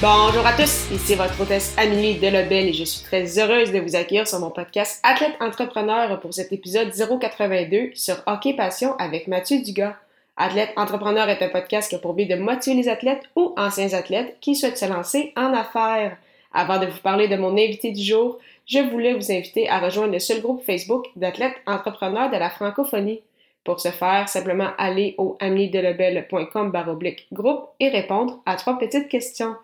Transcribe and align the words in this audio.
Bonjour 0.00 0.46
à 0.46 0.52
tous, 0.52 0.92
ici 0.92 1.16
votre 1.16 1.40
hôtesse 1.40 1.74
Amélie 1.76 2.20
Delobel 2.20 2.68
et 2.68 2.72
je 2.72 2.84
suis 2.84 3.02
très 3.02 3.36
heureuse 3.36 3.72
de 3.72 3.80
vous 3.80 3.96
accueillir 3.96 4.28
sur 4.28 4.38
mon 4.38 4.52
podcast 4.52 5.00
Athlète 5.02 5.34
Entrepreneur 5.40 6.20
pour 6.20 6.32
cet 6.32 6.52
épisode 6.52 6.92
082 6.92 7.90
sur 7.96 8.14
Hockey 8.26 8.54
Passion 8.54 8.94
avec 8.98 9.26
Mathieu 9.26 9.60
Dugas. 9.60 9.96
Athlète 10.36 10.70
Entrepreneur 10.76 11.28
est 11.28 11.42
un 11.42 11.48
podcast 11.48 11.88
qui 11.88 11.96
a 11.96 11.98
pour 11.98 12.14
but 12.14 12.26
de 12.26 12.36
motiver 12.36 12.76
les 12.76 12.88
athlètes 12.88 13.24
ou 13.34 13.54
anciens 13.56 13.92
athlètes 13.92 14.36
qui 14.40 14.54
souhaitent 14.54 14.78
se 14.78 14.86
lancer 14.86 15.32
en 15.34 15.52
affaires. 15.52 16.16
Avant 16.54 16.78
de 16.78 16.86
vous 16.86 17.00
parler 17.00 17.26
de 17.26 17.34
mon 17.34 17.54
invité 17.54 17.90
du 17.90 18.04
jour, 18.04 18.38
je 18.66 18.78
voulais 18.78 19.14
vous 19.14 19.32
inviter 19.32 19.68
à 19.68 19.80
rejoindre 19.80 20.12
le 20.12 20.20
seul 20.20 20.40
groupe 20.40 20.62
Facebook 20.62 21.06
d'athlètes 21.16 21.56
entrepreneurs 21.66 22.30
de 22.30 22.36
la 22.36 22.50
francophonie. 22.50 23.22
Pour 23.64 23.80
ce 23.80 23.88
faire, 23.88 24.28
simplement 24.28 24.68
aller 24.78 25.16
au 25.18 25.36
baroblique 25.40 27.26
groupe 27.32 27.64
et 27.80 27.88
répondre 27.88 28.38
à 28.46 28.54
trois 28.54 28.78
petites 28.78 29.08
questions. 29.08 29.56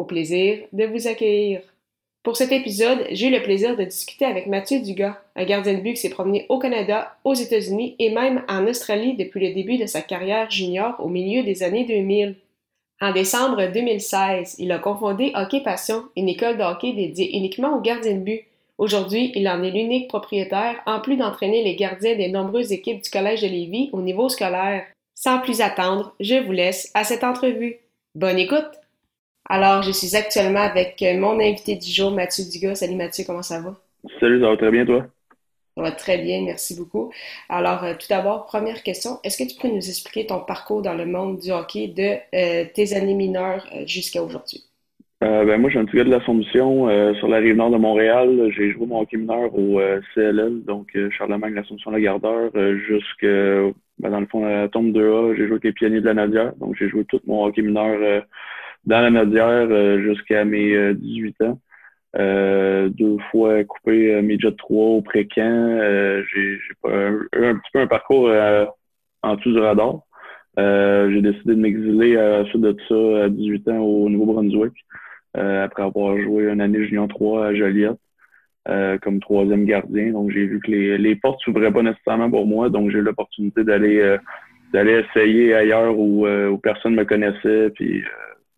Au 0.00 0.04
plaisir 0.04 0.60
de 0.72 0.86
vous 0.86 1.08
accueillir. 1.08 1.60
Pour 2.22 2.34
cet 2.34 2.52
épisode, 2.52 3.06
j'ai 3.10 3.26
eu 3.26 3.30
le 3.30 3.42
plaisir 3.42 3.76
de 3.76 3.84
discuter 3.84 4.24
avec 4.24 4.46
Mathieu 4.46 4.80
Dugas, 4.80 5.18
un 5.36 5.44
gardien 5.44 5.74
de 5.74 5.80
but 5.80 5.92
qui 5.92 6.00
s'est 6.00 6.08
promené 6.08 6.46
au 6.48 6.58
Canada, 6.58 7.18
aux 7.22 7.34
États-Unis 7.34 7.96
et 7.98 8.08
même 8.08 8.42
en 8.48 8.66
Australie 8.66 9.14
depuis 9.14 9.46
le 9.46 9.52
début 9.52 9.76
de 9.76 9.84
sa 9.84 10.00
carrière 10.00 10.50
junior 10.50 10.94
au 11.00 11.08
milieu 11.08 11.42
des 11.42 11.62
années 11.62 11.84
2000. 11.84 12.34
En 13.02 13.12
décembre 13.12 13.70
2016, 13.70 14.56
il 14.58 14.72
a 14.72 14.78
confondé 14.78 15.32
Hockey 15.34 15.60
Passion, 15.60 16.04
une 16.16 16.30
école 16.30 16.56
de 16.56 16.62
hockey 16.62 16.94
dédiée 16.94 17.36
uniquement 17.36 17.76
aux 17.76 17.82
gardiens 17.82 18.14
de 18.14 18.20
but. 18.20 18.46
Aujourd'hui, 18.78 19.32
il 19.34 19.46
en 19.50 19.62
est 19.62 19.70
l'unique 19.70 20.08
propriétaire, 20.08 20.80
en 20.86 21.00
plus 21.00 21.18
d'entraîner 21.18 21.62
les 21.62 21.76
gardiens 21.76 22.16
des 22.16 22.30
nombreuses 22.30 22.72
équipes 22.72 23.02
du 23.02 23.10
Collège 23.10 23.42
de 23.42 23.48
Lévis 23.48 23.90
au 23.92 24.00
niveau 24.00 24.30
scolaire. 24.30 24.86
Sans 25.14 25.40
plus 25.40 25.60
attendre, 25.60 26.14
je 26.20 26.36
vous 26.36 26.52
laisse 26.52 26.90
à 26.94 27.04
cette 27.04 27.22
entrevue. 27.22 27.80
Bonne 28.14 28.38
écoute! 28.38 28.79
Alors, 29.52 29.82
je 29.82 29.90
suis 29.90 30.14
actuellement 30.14 30.60
avec 30.60 31.02
euh, 31.02 31.18
mon 31.18 31.40
invité 31.40 31.74
du 31.74 31.90
jour, 31.90 32.12
Mathieu 32.12 32.44
Dugas. 32.44 32.76
Salut 32.76 32.94
Mathieu, 32.94 33.24
comment 33.26 33.42
ça 33.42 33.60
va? 33.60 33.74
Salut, 34.20 34.40
ça 34.40 34.48
va 34.48 34.56
très 34.56 34.70
bien, 34.70 34.86
toi? 34.86 35.04
Ça 35.76 35.82
va 35.82 35.90
très 35.90 36.18
bien, 36.18 36.42
merci 36.44 36.76
beaucoup. 36.78 37.10
Alors, 37.48 37.82
euh, 37.82 37.94
tout 37.98 38.06
d'abord, 38.08 38.46
première 38.46 38.84
question, 38.84 39.18
est-ce 39.24 39.36
que 39.36 39.50
tu 39.50 39.56
pourrais 39.56 39.72
nous 39.72 39.88
expliquer 39.88 40.26
ton 40.26 40.38
parcours 40.38 40.82
dans 40.82 40.94
le 40.94 41.04
monde 41.04 41.40
du 41.40 41.50
hockey 41.50 41.88
de 41.88 42.18
euh, 42.32 42.64
tes 42.72 42.94
années 42.94 43.14
mineures 43.14 43.66
jusqu'à 43.86 44.22
aujourd'hui? 44.22 44.62
ben, 45.20 45.60
moi, 45.60 45.68
j'ai 45.68 45.80
un 45.80 45.84
petit 45.84 45.96
gars 45.96 46.04
de 46.04 46.10
l'Assomption 46.10 46.86
sur 47.16 47.26
la 47.26 47.38
rive 47.38 47.56
nord 47.56 47.70
de 47.70 47.76
Montréal. 47.76 48.52
J'ai 48.56 48.70
joué 48.70 48.86
mon 48.86 49.00
hockey 49.00 49.16
mineur 49.16 49.52
au 49.52 49.80
CLL, 50.14 50.62
donc 50.64 50.96
Charlemagne, 51.10 51.54
l'Assomption, 51.54 51.90
la 51.90 52.00
Gardeur, 52.00 52.52
jusqu'à, 52.86 53.26
ben, 53.98 54.10
dans 54.10 54.20
le 54.20 54.26
fond, 54.26 54.44
la 54.44 54.68
tombe 54.68 54.96
2A. 54.96 55.34
J'ai 55.36 55.42
joué 55.42 55.54
avec 55.54 55.64
les 55.64 55.72
pionniers 55.72 56.00
de 56.00 56.06
la 56.06 56.14
Nadia, 56.14 56.54
donc 56.58 56.76
j'ai 56.78 56.88
joué 56.88 57.04
tout 57.04 57.20
mon 57.26 57.44
hockey 57.44 57.62
mineur 57.62 58.22
dans 58.84 59.00
la 59.00 59.10
Nadière 59.10 59.68
euh, 59.70 60.00
jusqu'à 60.02 60.44
mes 60.44 60.94
18 60.94 61.36
euh, 61.40 61.46
ans. 61.46 61.60
Euh, 62.16 62.88
deux 62.88 63.18
fois 63.30 63.62
coupé 63.64 64.16
mes 64.16 64.22
Midget 64.22 64.52
3 64.52 64.84
au 64.84 65.02
pré-camp. 65.02 65.78
j'ai 66.32 66.58
un, 66.84 67.20
un, 67.32 67.54
petit 67.56 67.70
peu 67.72 67.80
un 67.80 67.86
parcours 67.86 68.32
en 69.22 69.36
dessous 69.36 69.52
du 69.52 69.58
radar. 69.58 70.00
j'ai 70.56 71.22
décidé 71.22 71.54
de 71.54 71.60
m'exiler 71.60 72.16
à 72.16 72.44
suite 72.46 72.62
de 72.62 72.76
ça 72.88 73.24
à 73.24 73.28
18 73.28 73.68
ans 73.68 73.78
au 73.78 74.08
Nouveau-Brunswick, 74.08 74.74
après 75.34 75.84
avoir 75.84 76.18
joué 76.18 76.50
une 76.50 76.60
année 76.60 76.84
junior 76.84 77.06
3 77.06 77.46
à 77.46 77.54
Joliette. 77.54 78.00
comme 79.02 79.20
troisième 79.20 79.64
gardien. 79.64 80.10
Donc 80.10 80.32
j'ai 80.32 80.46
vu 80.46 80.58
que 80.58 80.70
les, 80.72 80.98
les 80.98 81.14
portes 81.14 81.40
s'ouvraient 81.44 81.72
pas 81.72 81.82
nécessairement 81.82 82.28
pour 82.28 82.44
moi, 82.44 82.70
donc 82.70 82.90
j'ai 82.90 82.98
eu 82.98 83.02
l'opportunité 83.02 83.62
d'aller 83.62 84.16
d'aller 84.72 85.04
essayer 85.04 85.54
ailleurs 85.54 85.96
où, 85.96 86.26
où 86.26 86.58
personne 86.58 86.96
me 86.96 87.04
connaissait. 87.04 87.70
Puis 87.70 88.02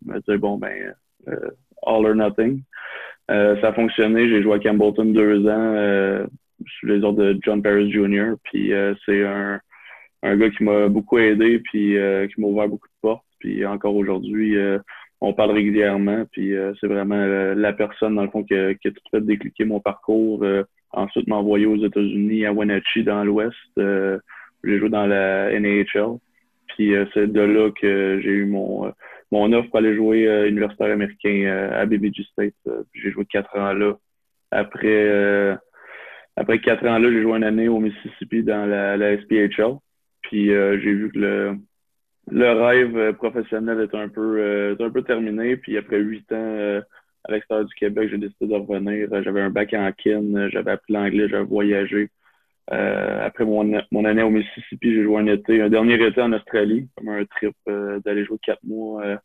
me 0.06 0.20
dire 0.20 0.38
bon 0.38 0.58
ben 0.58 0.94
euh, 1.28 1.50
all 1.86 2.06
or 2.06 2.14
nothing. 2.14 2.62
Euh, 3.30 3.60
ça 3.60 3.68
a 3.68 3.72
fonctionné. 3.72 4.28
J'ai 4.28 4.42
joué 4.42 4.54
à 4.54 4.58
Campbellton 4.58 5.06
deux 5.06 5.46
ans 5.46 5.74
euh, 5.74 6.26
sous 6.78 6.86
les 6.86 7.02
ordres 7.02 7.22
de 7.22 7.38
John 7.42 7.62
Paris 7.62 7.90
Jr. 7.90 8.34
Puis 8.44 8.72
c'est 9.04 9.24
un, 9.24 9.60
un 10.22 10.36
gars 10.36 10.50
qui 10.50 10.64
m'a 10.64 10.88
beaucoup 10.88 11.18
aidé 11.18 11.58
puis 11.60 11.96
qui 12.32 12.40
m'a 12.40 12.46
ouvert 12.46 12.68
beaucoup 12.68 12.88
de 12.88 13.00
portes. 13.00 13.24
Puis 13.38 13.66
encore 13.66 13.96
aujourd'hui, 13.96 14.56
on 15.20 15.32
parle 15.32 15.52
régulièrement. 15.52 16.24
Puis 16.30 16.54
c'est 16.80 16.86
vraiment 16.86 17.24
la 17.54 17.72
personne 17.72 18.14
dans 18.14 18.22
le 18.22 18.30
fond 18.30 18.44
qui 18.44 18.54
a, 18.54 18.74
tout 18.74 18.92
fait 19.10 19.20
décliquer 19.20 19.64
mon 19.64 19.80
parcours. 19.80 20.44
ensuite, 20.92 21.26
m'envoyer 21.26 21.66
aux 21.66 21.84
États-Unis 21.84 22.46
à 22.46 22.52
Wenatchee 22.52 23.02
dans 23.02 23.24
l'Ouest. 23.24 23.56
j'ai 23.76 24.78
joué 24.78 24.88
dans 24.88 25.06
la 25.06 25.58
NHL. 25.58 26.18
Puis 26.68 26.94
c'est 27.12 27.32
de 27.32 27.40
là 27.40 27.70
que 27.70 28.20
j'ai 28.22 28.30
eu 28.30 28.46
mon 28.46 28.92
mon 29.32 29.50
offre 29.54 29.70
pour 29.70 29.78
aller 29.78 29.96
jouer 29.96 30.28
euh, 30.28 30.48
universitaire 30.48 30.92
américain 30.92 31.44
euh, 31.46 31.82
à 31.82 31.86
BBG 31.86 32.22
State. 32.30 32.54
Euh, 32.68 32.82
j'ai 32.94 33.10
joué 33.10 33.24
quatre 33.24 33.56
ans 33.58 33.72
là. 33.72 33.96
Après, 34.50 35.58
après 36.36 36.60
quatre 36.60 36.86
ans 36.86 36.98
là, 36.98 37.10
j'ai 37.10 37.22
joué 37.22 37.38
une 37.38 37.44
année 37.44 37.68
au 37.68 37.80
Mississippi 37.80 38.42
dans 38.42 38.66
la, 38.66 38.98
la 38.98 39.16
SPHL. 39.16 39.78
Puis 40.20 40.48
j'ai 40.48 40.92
vu 40.92 41.10
que 41.10 41.18
le, 41.18 41.56
le 42.30 42.52
rêve 42.52 43.14
professionnel 43.14 43.80
est 43.80 43.96
un 43.96 44.10
peu, 44.10 44.76
un 44.78 44.90
peu 44.90 45.02
terminé. 45.02 45.56
Puis 45.56 45.78
après 45.78 46.00
huit 46.00 46.30
ans 46.32 46.82
à 47.24 47.32
l'extérieur 47.32 47.64
du 47.64 47.74
Québec, 47.76 48.10
j'ai 48.10 48.18
décidé 48.18 48.46
de 48.46 48.52
revenir. 48.52 49.08
J'avais 49.22 49.40
un 49.40 49.48
bac 49.48 49.72
en 49.72 49.90
kin, 49.92 50.50
j'avais 50.50 50.72
appris 50.72 50.92
l'anglais, 50.92 51.30
j'avais 51.30 51.44
voyagé. 51.44 52.10
Après 52.68 53.44
mon, 53.44 53.80
mon, 53.90 54.04
année 54.04 54.22
au 54.22 54.30
Mississippi, 54.30 54.94
j'ai 54.94 55.02
joué 55.02 55.20
un 55.20 55.26
été, 55.26 55.60
un 55.60 55.68
dernier 55.68 55.94
été 56.06 56.20
en 56.22 56.32
Australie, 56.32 56.88
comme 56.96 57.08
un 57.08 57.24
trip 57.24 57.54
d'aller 58.04 58.24
jouer 58.24 58.38
quatre 58.42 58.64
mois 58.64 59.18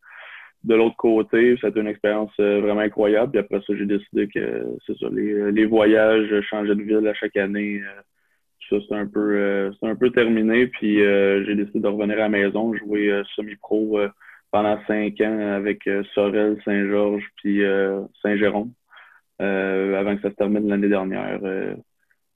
de 0.63 0.75
l'autre 0.75 0.97
côté, 0.97 1.53
été 1.53 1.79
une 1.79 1.87
expérience 1.87 2.31
euh, 2.39 2.59
vraiment 2.61 2.81
incroyable. 2.81 3.31
Puis 3.31 3.39
après 3.39 3.61
ça, 3.65 3.73
j'ai 3.77 3.85
décidé 3.85 4.27
que 4.27 4.65
c'est 4.85 4.97
ça, 4.97 5.07
les, 5.11 5.51
les, 5.51 5.65
voyages, 5.65 6.29
changer 6.49 6.75
de 6.75 6.81
ville 6.81 7.07
à 7.07 7.13
chaque 7.13 7.37
année, 7.37 7.81
euh, 7.81 8.01
ça 8.69 8.75
c'est 8.87 8.95
un 8.95 9.07
peu 9.07 9.37
euh, 9.37 9.71
c'est 9.79 9.87
un 9.87 9.95
peu 9.95 10.11
terminé. 10.11 10.67
Puis 10.67 10.97
j'ai 10.97 11.55
décidé 11.55 11.79
de 11.79 11.87
revenir 11.87 12.17
à 12.17 12.21
la 12.21 12.29
maison, 12.29 12.73
jouer 12.73 13.21
semi-pro 13.35 13.99
pendant 14.51 14.77
cinq 14.87 15.21
ans 15.21 15.39
avec 15.55 15.89
Sorel, 16.13 16.57
Saint-Georges 16.65 17.27
puis 17.37 17.61
Saint-Jérôme. 18.21 18.71
avant 19.39 20.15
que 20.15 20.21
ça 20.21 20.31
se 20.31 20.35
termine 20.35 20.67
l'année 20.67 20.89
dernière. 20.89 21.39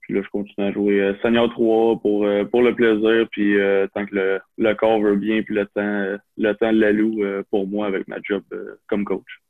Puis 0.02 0.14
là, 0.14 0.20
je 0.22 0.28
continue 0.30 0.66
à 0.66 0.72
jouer 0.72 1.00
euh, 1.00 1.14
Seigneur 1.22 1.48
3 1.50 2.00
pour, 2.00 2.24
euh, 2.24 2.44
pour 2.44 2.62
le 2.62 2.74
plaisir, 2.74 3.26
puis 3.30 3.58
euh, 3.58 3.86
tant 3.94 4.04
que 4.04 4.14
le, 4.14 4.40
le, 4.58 4.74
corps 4.74 5.00
veut 5.00 5.16
bien, 5.16 5.42
puis 5.42 5.54
le 5.54 5.66
temps, 5.66 6.18
le 6.36 6.52
temps 6.54 6.72
l'alloue 6.72 7.22
pour 7.50 7.66
moi 7.66 7.86
avec 7.86 8.08
ma 8.08 8.16
job 8.22 8.42
comme 8.88 9.04
coach. 9.04 9.40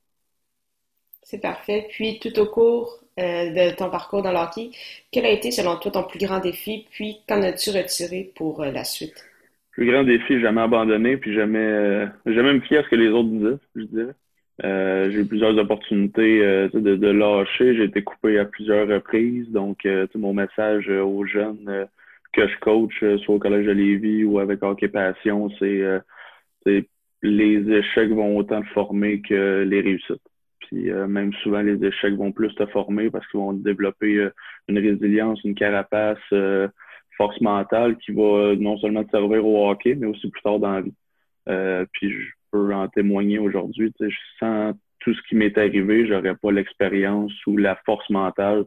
C'est 1.22 1.40
parfait. 1.40 1.86
Puis 1.90 2.18
tout 2.20 2.38
au 2.38 2.46
cours 2.46 2.98
de 3.16 3.74
ton 3.76 3.90
parcours 3.90 4.22
dans 4.22 4.32
l'hockey, 4.32 4.70
quel 5.10 5.24
a 5.24 5.30
été 5.30 5.50
selon 5.50 5.76
toi 5.76 5.90
ton 5.90 6.04
plus 6.04 6.18
grand 6.18 6.40
défi, 6.40 6.86
puis 6.90 7.18
qu'en 7.26 7.42
as-tu 7.42 7.70
retiré 7.70 8.30
pour 8.34 8.64
la 8.64 8.84
suite? 8.84 9.24
Le 9.76 9.84
plus 9.84 9.90
grand 9.90 10.04
défi, 10.04 10.40
jamais 10.40 10.60
abandonné, 10.60 11.16
puis 11.16 11.34
jamais, 11.34 12.06
jamais 12.26 12.54
me 12.54 12.60
fier 12.60 12.78
à 12.78 12.84
ce 12.84 12.88
que 12.88 12.96
les 12.96 13.08
autres 13.08 13.28
disaient, 13.28 13.58
je 13.74 13.82
dirais. 13.84 14.12
Euh, 14.64 15.10
j'ai 15.10 15.20
eu 15.20 15.26
plusieurs 15.26 15.56
opportunités 15.58 16.40
euh, 16.42 16.68
de, 16.72 16.94
de, 16.94 17.08
lâcher. 17.08 17.74
J'ai 17.74 17.84
été 17.84 18.02
coupé 18.02 18.38
à 18.38 18.44
plusieurs 18.44 18.86
reprises. 18.86 19.50
Donc, 19.50 19.84
euh, 19.86 20.06
mon 20.14 20.34
message 20.34 20.88
aux 20.88 21.24
jeunes 21.24 21.88
que 22.32 22.46
je 22.46 22.58
coach, 22.60 23.04
soit 23.24 23.34
au 23.34 23.38
Collège 23.38 23.66
de 23.66 23.72
Lévis 23.72 24.24
ou 24.24 24.38
avec 24.38 24.62
Hockey 24.62 24.88
Passion, 24.88 25.50
c'est 25.58 26.02
les 27.24 27.70
échecs 27.70 28.10
vont 28.10 28.36
autant 28.36 28.62
te 28.62 28.68
former 28.68 29.20
que 29.20 29.62
les 29.62 29.80
réussites. 29.80 30.22
Puis 30.60 30.90
même 30.90 31.32
souvent, 31.42 31.60
les 31.60 31.84
échecs 31.84 32.14
vont 32.14 32.32
plus 32.32 32.54
te 32.54 32.64
former 32.66 33.10
parce 33.10 33.26
qu'ils 33.28 33.38
vont 33.38 33.52
développer 33.52 34.28
une 34.68 34.78
résilience, 34.78 35.44
une 35.44 35.54
carapace, 35.54 36.18
force 37.16 37.40
mentale 37.42 37.98
qui 37.98 38.12
va 38.12 38.54
non 38.56 38.78
seulement 38.78 39.04
te 39.04 39.10
servir 39.10 39.46
au 39.46 39.68
hockey, 39.68 39.94
mais 39.94 40.06
aussi 40.06 40.30
plus 40.30 40.42
tard 40.42 40.58
dans 40.58 40.72
la 40.72 40.80
vie. 40.80 41.86
puis 41.92 42.32
peux 42.52 42.72
en 42.72 42.86
témoigner 42.88 43.38
aujourd'hui. 43.38 43.92
Sans 44.38 44.72
tout 45.00 45.14
ce 45.14 45.22
qui 45.28 45.34
m'est 45.34 45.56
arrivé, 45.58 46.06
j'aurais 46.06 46.36
pas 46.36 46.52
l'expérience 46.52 47.32
ou 47.46 47.56
la 47.56 47.76
force 47.84 48.08
mentale 48.10 48.64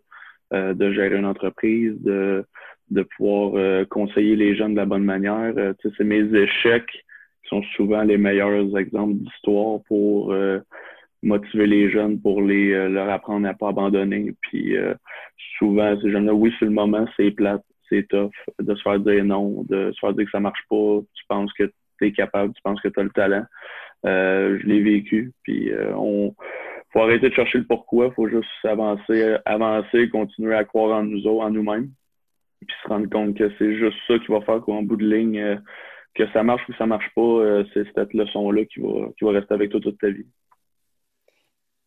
euh, 0.53 0.73
de 0.73 0.91
gérer 0.91 1.17
une 1.17 1.25
entreprise, 1.25 1.95
de, 2.01 2.45
de 2.91 3.03
pouvoir 3.03 3.53
euh, 3.55 3.85
conseiller 3.85 4.35
les 4.35 4.55
jeunes 4.55 4.73
de 4.73 4.79
la 4.79 4.85
bonne 4.85 5.03
manière. 5.03 5.53
Euh, 5.57 5.73
c'est 5.81 6.03
mes 6.03 6.25
échecs 6.37 7.03
sont 7.45 7.61
souvent 7.75 8.03
les 8.03 8.17
meilleurs 8.17 8.75
exemples 8.75 9.13
d'histoire 9.13 9.79
pour 9.87 10.35
motiver 11.21 11.67
les 11.67 11.91
jeunes, 11.91 12.19
pour 12.19 12.41
les 12.41 12.89
leur 12.89 13.07
apprendre 13.07 13.47
à 13.47 13.53
pas 13.53 13.69
abandonner. 13.69 14.33
Puis 14.41 14.75
souvent, 15.59 15.95
ces 16.01 16.09
jeunes-là, 16.09 16.33
oui, 16.33 16.51
sur 16.57 16.65
le 16.65 16.71
moment, 16.71 17.05
c'est 17.15 17.29
plate, 17.29 17.61
c'est 17.87 18.07
tough 18.07 18.31
de 18.59 18.73
se 18.73 18.81
faire 18.81 18.99
dire 18.99 19.23
non, 19.23 19.63
de 19.69 19.91
se 19.91 19.99
faire 19.99 20.13
dire 20.13 20.25
que 20.25 20.31
ça 20.31 20.39
marche 20.39 20.63
pas, 20.67 21.01
tu 21.13 21.23
penses 21.27 21.53
que 21.53 21.71
tu 21.97 22.07
es 22.07 22.11
capable, 22.11 22.53
tu 22.53 22.61
penses 22.61 22.81
que 22.81 22.87
tu 22.87 22.99
as 22.99 23.03
le 23.03 23.09
talent. 23.09 23.45
Euh, 24.05 24.59
je 24.61 24.67
l'ai 24.67 24.81
vécu. 24.81 25.33
Puis 25.43 25.71
euh, 25.71 25.93
on 25.95 26.35
faut 26.91 27.01
arrêter 27.01 27.29
de 27.29 27.33
chercher 27.33 27.57
le 27.57 27.65
pourquoi, 27.65 28.11
faut 28.11 28.29
juste 28.29 28.47
avancer, 28.63 29.35
avancer, 29.45 30.09
continuer 30.09 30.55
à 30.55 30.63
croire 30.63 30.99
en 30.99 31.03
nous 31.03 31.27
autres, 31.27 31.43
en 31.43 31.49
nous-mêmes. 31.49 31.89
Puis 32.65 32.75
se 32.83 32.87
rendre 32.87 33.09
compte 33.09 33.35
que 33.35 33.51
c'est 33.57 33.75
juste 33.75 33.97
ça 34.07 34.17
qui 34.19 34.31
va 34.31 34.41
faire 34.41 34.61
qu'en 34.61 34.81
bout 34.81 34.95
de 34.95 35.05
ligne, 35.05 35.39
euh, 35.39 35.55
que 36.13 36.23
ça 36.31 36.43
marche 36.43 36.61
ou 36.69 36.73
ça 36.75 36.85
marche 36.85 37.09
pas, 37.13 37.63
c'est 37.73 37.83
cette 37.93 38.13
leçon-là 38.13 38.63
qui 38.65 38.79
va, 38.79 39.09
qui 39.17 39.25
va 39.25 39.31
rester 39.31 39.53
avec 39.53 39.71
toi 39.71 39.81
toute 39.81 39.99
ta 39.99 40.07
vie. 40.07 40.25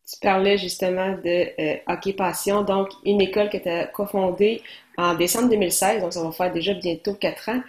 Tu 0.05 0.19
parlais 0.21 0.57
justement 0.57 1.13
de 1.13 1.91
Hockey 1.91 2.13
Passion, 2.13 2.61
donc 2.61 2.89
une 3.05 3.21
école 3.21 3.49
que 3.49 3.57
tu 3.57 3.67
as 3.67 3.87
cofondée 3.87 4.61
en 4.97 5.15
décembre 5.15 5.49
2016, 5.49 6.01
donc 6.03 6.13
ça 6.13 6.23
va 6.23 6.31
faire 6.31 6.51
déjà 6.51 6.75
bientôt 6.75 7.15
quatre 7.15 7.49
ans. 7.49 7.61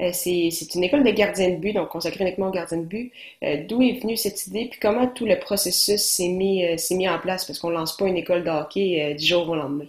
Euh, 0.00 0.10
c'est 0.12 0.74
une 0.74 0.84
école 0.84 1.04
de 1.04 1.10
gardien 1.10 1.50
de 1.50 1.56
but, 1.56 1.72
donc 1.72 1.88
consacrée 1.88 2.24
uniquement 2.24 2.48
aux 2.48 2.52
gardiens 2.52 2.78
de 2.78 2.86
but. 2.86 3.12
Euh, 3.42 3.56
d'où 3.68 3.82
est 3.82 4.00
venue 4.00 4.16
cette 4.16 4.46
idée, 4.46 4.68
puis 4.70 4.78
comment 4.80 5.06
tout 5.06 5.26
le 5.26 5.38
processus 5.38 6.02
s'est 6.02 6.28
mis, 6.28 6.64
euh, 6.64 6.76
mis 6.92 7.08
en 7.08 7.18
place, 7.18 7.44
parce 7.46 7.58
qu'on 7.58 7.70
ne 7.70 7.74
lance 7.74 7.96
pas 7.96 8.06
une 8.06 8.16
école 8.16 8.44
de 8.44 8.50
hockey 8.50 9.14
du 9.14 9.24
jour 9.24 9.48
au 9.48 9.56
lendemain? 9.56 9.86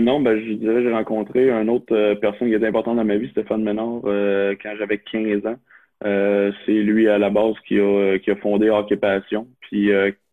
non, 0.00 0.20
ben, 0.20 0.40
je 0.40 0.54
dirais 0.54 0.82
j'ai 0.82 0.90
rencontré 0.90 1.50
une 1.50 1.68
autre 1.68 2.14
personne 2.14 2.48
qui 2.48 2.54
était 2.54 2.66
importante 2.66 2.96
dans 2.96 3.04
ma 3.04 3.18
vie, 3.18 3.28
Stéphane 3.28 3.62
Ménard, 3.62 4.00
quand 4.02 4.74
j'avais 4.78 4.96
15 4.98 5.46
ans. 5.46 5.56
c'est 6.00 6.72
lui 6.72 7.08
à 7.08 7.18
la 7.18 7.28
base 7.28 7.54
qui 7.68 7.78
a, 7.78 8.18
qui 8.18 8.30
a 8.30 8.36
fondé 8.36 8.70
Hockey 8.70 8.96
Passion. 8.96 9.46
Puis 9.70 9.90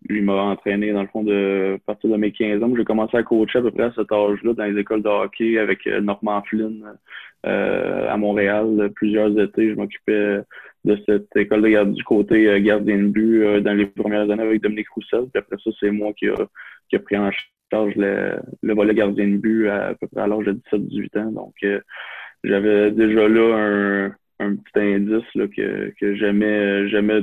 lui 0.10 0.22
m'a 0.22 0.34
entraîné 0.34 0.92
dans 0.92 1.02
le 1.02 1.08
fond 1.08 1.24
de 1.24 1.80
partir 1.86 2.10
de 2.10 2.18
mes 2.18 2.32
15 2.32 2.62
ans. 2.62 2.72
J'ai 2.76 2.84
commencé 2.84 3.18
à 3.18 3.24
coacher 3.24 3.60
à 3.60 3.62
peu 3.62 3.72
près 3.72 3.84
à 3.84 3.94
cet 3.94 4.12
âge-là 4.12 4.54
dans 4.54 4.66
les 4.66 4.80
écoles 4.80 5.02
de 5.02 5.10
hockey 5.10 5.58
avec 5.58 5.86
Normand 5.86 6.42
Flynn, 6.44 6.84
euh, 7.46 8.10
à 8.10 8.18
Montréal 8.18 8.92
plusieurs 8.96 9.38
étés. 9.40 9.72
Je 9.72 9.76
m'occupais 9.76 10.40
de 10.86 11.00
cette 11.06 11.36
école 11.36 11.62
de 11.62 11.70
garde 11.70 11.94
du 11.94 12.04
côté 12.04 12.48
euh, 12.48 12.60
gardien 12.60 12.98
de 12.98 13.08
but 13.08 13.44
euh, 13.44 13.62
dans 13.62 13.74
les 13.74 13.86
premières 13.86 14.30
années 14.30 14.44
avec 14.44 14.62
Dominique 14.62 14.90
Roussel. 14.90 15.26
Puis 15.34 15.40
après 15.40 15.58
ça, 15.64 15.72
c'est 15.80 15.92
moi 15.92 16.14
qui 16.14 16.28
a, 16.28 16.36
qui 16.90 16.96
a 16.96 17.00
pris 17.00 17.18
en 17.18 17.32
charge 17.72 17.96
le, 17.96 18.40
le 18.62 18.74
volet 18.74 18.94
gardien 18.94 19.28
de 19.28 19.38
but 19.38 19.68
à, 19.68 19.94
peu 19.96 20.08
près 20.08 20.22
à 20.22 20.28
l'âge 20.28 20.46
de 20.46 20.54
17-18 20.72 21.20
ans. 21.20 21.32
Donc, 21.32 21.54
j'avais 22.44 22.92
déjà 22.92 23.28
là 23.28 23.56
un, 23.58 24.06
un 24.40 24.56
petit 24.56 24.80
indice 24.80 25.36
là, 25.36 25.48
que, 25.48 25.94
que 26.00 26.16
j'aimais 26.16 27.22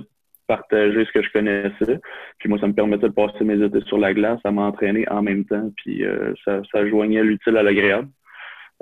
partager 0.51 1.05
ce 1.05 1.13
que 1.13 1.23
je 1.23 1.31
connaissais. 1.31 2.01
Puis 2.39 2.49
moi, 2.49 2.59
ça 2.59 2.67
me 2.67 2.73
permettait 2.73 3.09
de 3.09 3.15
passer 3.15 3.45
mes 3.45 3.65
étés 3.65 3.81
sur 3.87 3.99
la 3.99 4.13
glace, 4.13 4.41
à 4.45 4.51
m'entraîner 4.51 5.09
en 5.09 5.23
même 5.23 5.45
temps. 5.45 5.71
Puis 5.77 6.05
ça, 6.45 6.61
ça 6.73 6.87
joignait 6.89 7.23
l'utile 7.23 7.57
à 7.57 7.63
l'agréable. 7.63 8.09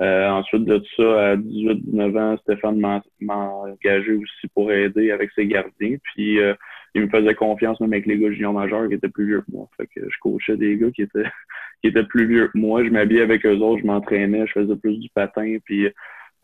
Euh, 0.01 0.29
ensuite 0.29 0.63
de 0.63 0.81
ça, 0.95 1.31
à 1.31 1.35
18-19 1.35 2.17
ans, 2.17 2.37
Stéphane 2.43 2.79
m'a 2.79 3.01
engagé 3.21 4.13
aussi 4.13 4.47
pour 4.53 4.71
aider 4.71 5.11
avec 5.11 5.29
ses 5.35 5.45
gardiens. 5.45 5.97
Puis 6.03 6.39
euh, 6.39 6.53
il 6.95 7.01
me 7.01 7.09
faisait 7.09 7.35
confiance 7.35 7.79
même 7.81 7.91
avec 7.91 8.05
les 8.05 8.17
gars 8.17 8.31
juniors 8.31 8.53
majeurs 8.53 8.87
qui 8.87 8.93
étaient 8.93 9.09
plus 9.09 9.25
vieux 9.25 9.41
que 9.41 9.51
moi. 9.51 9.67
Fait 9.75 9.87
que 9.87 10.01
je 10.09 10.17
coachais 10.21 10.55
des 10.55 10.77
gars 10.77 10.91
qui 10.91 11.01
étaient 11.01 11.25
qui 11.81 11.89
étaient 11.89 12.05
plus 12.05 12.27
vieux 12.27 12.47
que 12.47 12.57
moi. 12.57 12.83
Je 12.83 12.89
m'habillais 12.89 13.21
avec 13.21 13.45
eux 13.45 13.57
autres, 13.57 13.81
je 13.81 13.87
m'entraînais, 13.87 14.47
je 14.47 14.53
faisais 14.53 14.75
plus 14.77 14.97
du 14.97 15.09
patin. 15.09 15.57
Puis 15.65 15.89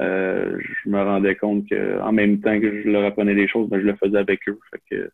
euh, 0.01 0.57
je 0.59 0.89
me 0.89 1.01
rendais 1.01 1.36
compte 1.36 1.68
que 1.69 2.01
en 2.01 2.12
même 2.12 2.42
temps 2.42 2.59
que 2.59 2.81
je 2.81 2.89
leur 2.89 3.06
apprenais 3.06 3.36
des 3.36 3.47
choses, 3.47 3.69
ben, 3.69 3.80
je 3.80 3.86
le 3.86 3.95
faisais 3.95 4.18
avec 4.18 4.47
eux. 4.47 4.59
Fait 4.71 4.81
que 4.89 5.09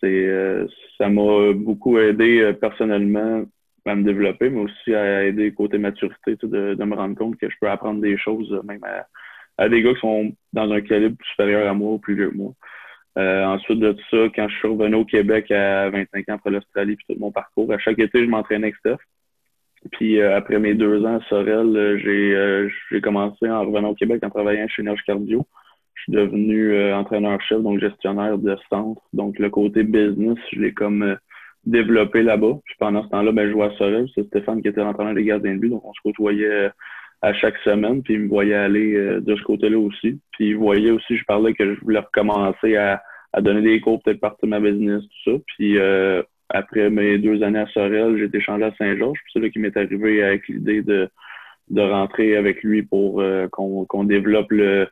c'est 0.00 0.66
ça 0.98 1.08
m'a 1.08 1.52
beaucoup 1.52 1.98
aidé 1.98 2.52
personnellement 2.60 3.44
à 3.86 3.96
me 3.96 4.04
développer, 4.04 4.50
mais 4.50 4.60
aussi 4.60 4.94
à 4.94 5.24
aider 5.24 5.52
côté 5.52 5.78
maturité, 5.78 6.36
de, 6.42 6.74
de 6.74 6.84
me 6.84 6.94
rendre 6.94 7.16
compte 7.16 7.36
que 7.38 7.48
je 7.48 7.56
peux 7.60 7.68
apprendre 7.68 8.00
des 8.00 8.16
choses 8.18 8.52
euh, 8.52 8.62
même 8.62 8.80
à, 9.58 9.68
des 9.68 9.82
gars 9.82 9.94
qui 9.94 10.00
sont 10.00 10.32
dans 10.52 10.70
un 10.70 10.80
calibre 10.80 11.16
supérieur 11.30 11.68
à 11.68 11.74
moi 11.74 11.92
ou 11.92 11.98
plus 11.98 12.14
vieux 12.14 12.30
que 12.30 12.36
moi. 12.36 12.52
Euh, 13.18 13.44
ensuite 13.44 13.80
de 13.80 13.94
ça, 14.10 14.16
quand 14.34 14.48
je 14.48 14.56
suis 14.56 14.68
revenu 14.68 14.94
au 14.94 15.04
Québec 15.04 15.50
à 15.50 15.90
25 15.90 16.28
ans 16.28 16.34
après 16.34 16.50
l'Australie 16.50 16.96
puis 16.96 17.06
tout 17.08 17.20
mon 17.20 17.32
parcours, 17.32 17.70
à 17.72 17.78
chaque 17.78 17.98
été, 17.98 18.24
je 18.24 18.30
m'entraînais 18.30 18.68
avec 18.68 18.76
Steph. 18.76 18.96
Puis 19.92 20.20
euh, 20.20 20.36
après 20.36 20.58
mes 20.58 20.74
deux 20.74 21.04
ans 21.04 21.18
à 21.18 21.24
Sorel, 21.28 21.98
j'ai 22.04 23.00
commencé 23.00 23.48
en 23.48 23.64
revenant 23.64 23.90
au 23.90 23.94
Québec 23.94 24.22
en 24.24 24.30
travaillant 24.30 24.68
chez 24.68 24.82
Nerge 24.82 25.02
Cardio. 25.06 25.46
Je 25.94 26.02
suis 26.02 26.12
devenu 26.12 26.92
entraîneur-chef, 26.94 27.60
donc 27.60 27.78
gestionnaire 27.78 28.38
de 28.38 28.56
centre. 28.70 29.02
Donc 29.12 29.38
le 29.38 29.50
côté 29.50 29.82
business, 29.82 30.38
je 30.52 30.60
l'ai 30.60 30.72
comme 30.72 31.16
développé 31.64 32.22
là-bas. 32.22 32.58
Puis 32.64 32.74
pendant 32.78 33.02
ce 33.04 33.08
temps-là, 33.08 33.32
ben, 33.32 33.46
je 33.46 33.52
jouais 33.52 33.66
à 33.66 33.76
Sorel. 33.76 34.08
C'est 34.14 34.26
Stéphane 34.26 34.62
qui 34.62 34.68
était 34.68 34.80
l'entraîneur 34.80 35.14
des 35.14 35.24
gardiens 35.24 35.54
de 35.54 35.60
but. 35.60 35.70
Donc, 35.70 35.84
on 35.84 35.92
se 35.92 36.00
côtoyait 36.02 36.46
euh, 36.46 36.68
à 37.22 37.32
chaque 37.34 37.58
semaine. 37.58 38.02
Puis 38.02 38.14
il 38.14 38.20
me 38.20 38.28
voyait 38.28 38.54
aller 38.54 38.94
euh, 38.94 39.20
de 39.20 39.36
ce 39.36 39.42
côté-là 39.42 39.78
aussi. 39.78 40.20
Puis 40.32 40.50
il 40.50 40.56
voyait 40.56 40.90
aussi, 40.90 41.16
je 41.16 41.24
parlais 41.24 41.54
que 41.54 41.74
je 41.74 41.80
voulais 41.80 42.00
recommencer 42.00 42.76
à, 42.76 43.02
à 43.32 43.40
donner 43.40 43.62
des 43.62 43.80
cours, 43.80 44.02
peut-être 44.02 44.20
partir 44.20 44.46
de 44.46 44.50
ma 44.50 44.60
business, 44.60 45.02
tout 45.02 45.32
ça. 45.32 45.38
Puis 45.46 45.78
euh, 45.78 46.22
après 46.50 46.90
mes 46.90 47.18
deux 47.18 47.42
années 47.42 47.60
à 47.60 47.66
Sorel, 47.68 48.18
j'ai 48.18 48.24
été 48.24 48.40
changé 48.40 48.64
à 48.64 48.74
Saint-Georges. 48.76 49.18
C'est 49.32 49.40
là 49.40 49.48
qui 49.48 49.58
m'est 49.58 49.76
arrivé 49.76 50.22
avec 50.22 50.46
l'idée 50.48 50.82
de, 50.82 51.08
de 51.68 51.80
rentrer 51.80 52.36
avec 52.36 52.62
lui 52.62 52.82
pour 52.82 53.22
qu'on 53.50 54.04
développe 54.04 54.50
le 54.50 54.88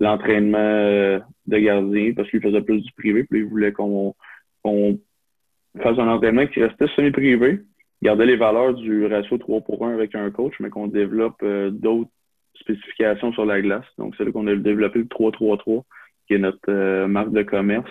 l'entraînement 0.00 1.20
de 1.46 1.58
gardien 1.58 2.12
parce 2.14 2.28
qu'il 2.28 2.40
faisait 2.40 2.62
plus 2.62 2.80
du 2.80 2.92
privé. 2.92 3.24
Puis 3.24 3.40
il 3.40 3.46
voulait 3.46 3.72
qu'on 3.72 4.14
qu'on 4.62 4.98
faire 5.80 5.98
un 5.98 6.08
entraînement 6.08 6.46
qui 6.46 6.62
restait 6.62 6.86
semi-privé, 6.94 7.60
garder 8.02 8.26
les 8.26 8.36
valeurs 8.36 8.74
du 8.74 9.06
ratio 9.06 9.38
3 9.38 9.60
pour 9.62 9.84
1 9.86 9.94
avec 9.94 10.14
un 10.14 10.30
coach, 10.30 10.54
mais 10.60 10.70
qu'on 10.70 10.86
développe 10.86 11.42
euh, 11.42 11.70
d'autres 11.70 12.10
spécifications 12.54 13.32
sur 13.32 13.44
la 13.44 13.60
glace. 13.60 13.84
Donc, 13.98 14.14
c'est 14.16 14.24
là 14.24 14.32
qu'on 14.32 14.46
a 14.46 14.54
développé 14.54 15.00
le 15.00 15.06
3-3-3, 15.06 15.82
qui 16.26 16.34
est 16.34 16.38
notre 16.38 16.58
euh, 16.68 17.06
marque 17.08 17.32
de 17.32 17.42
commerce. 17.42 17.90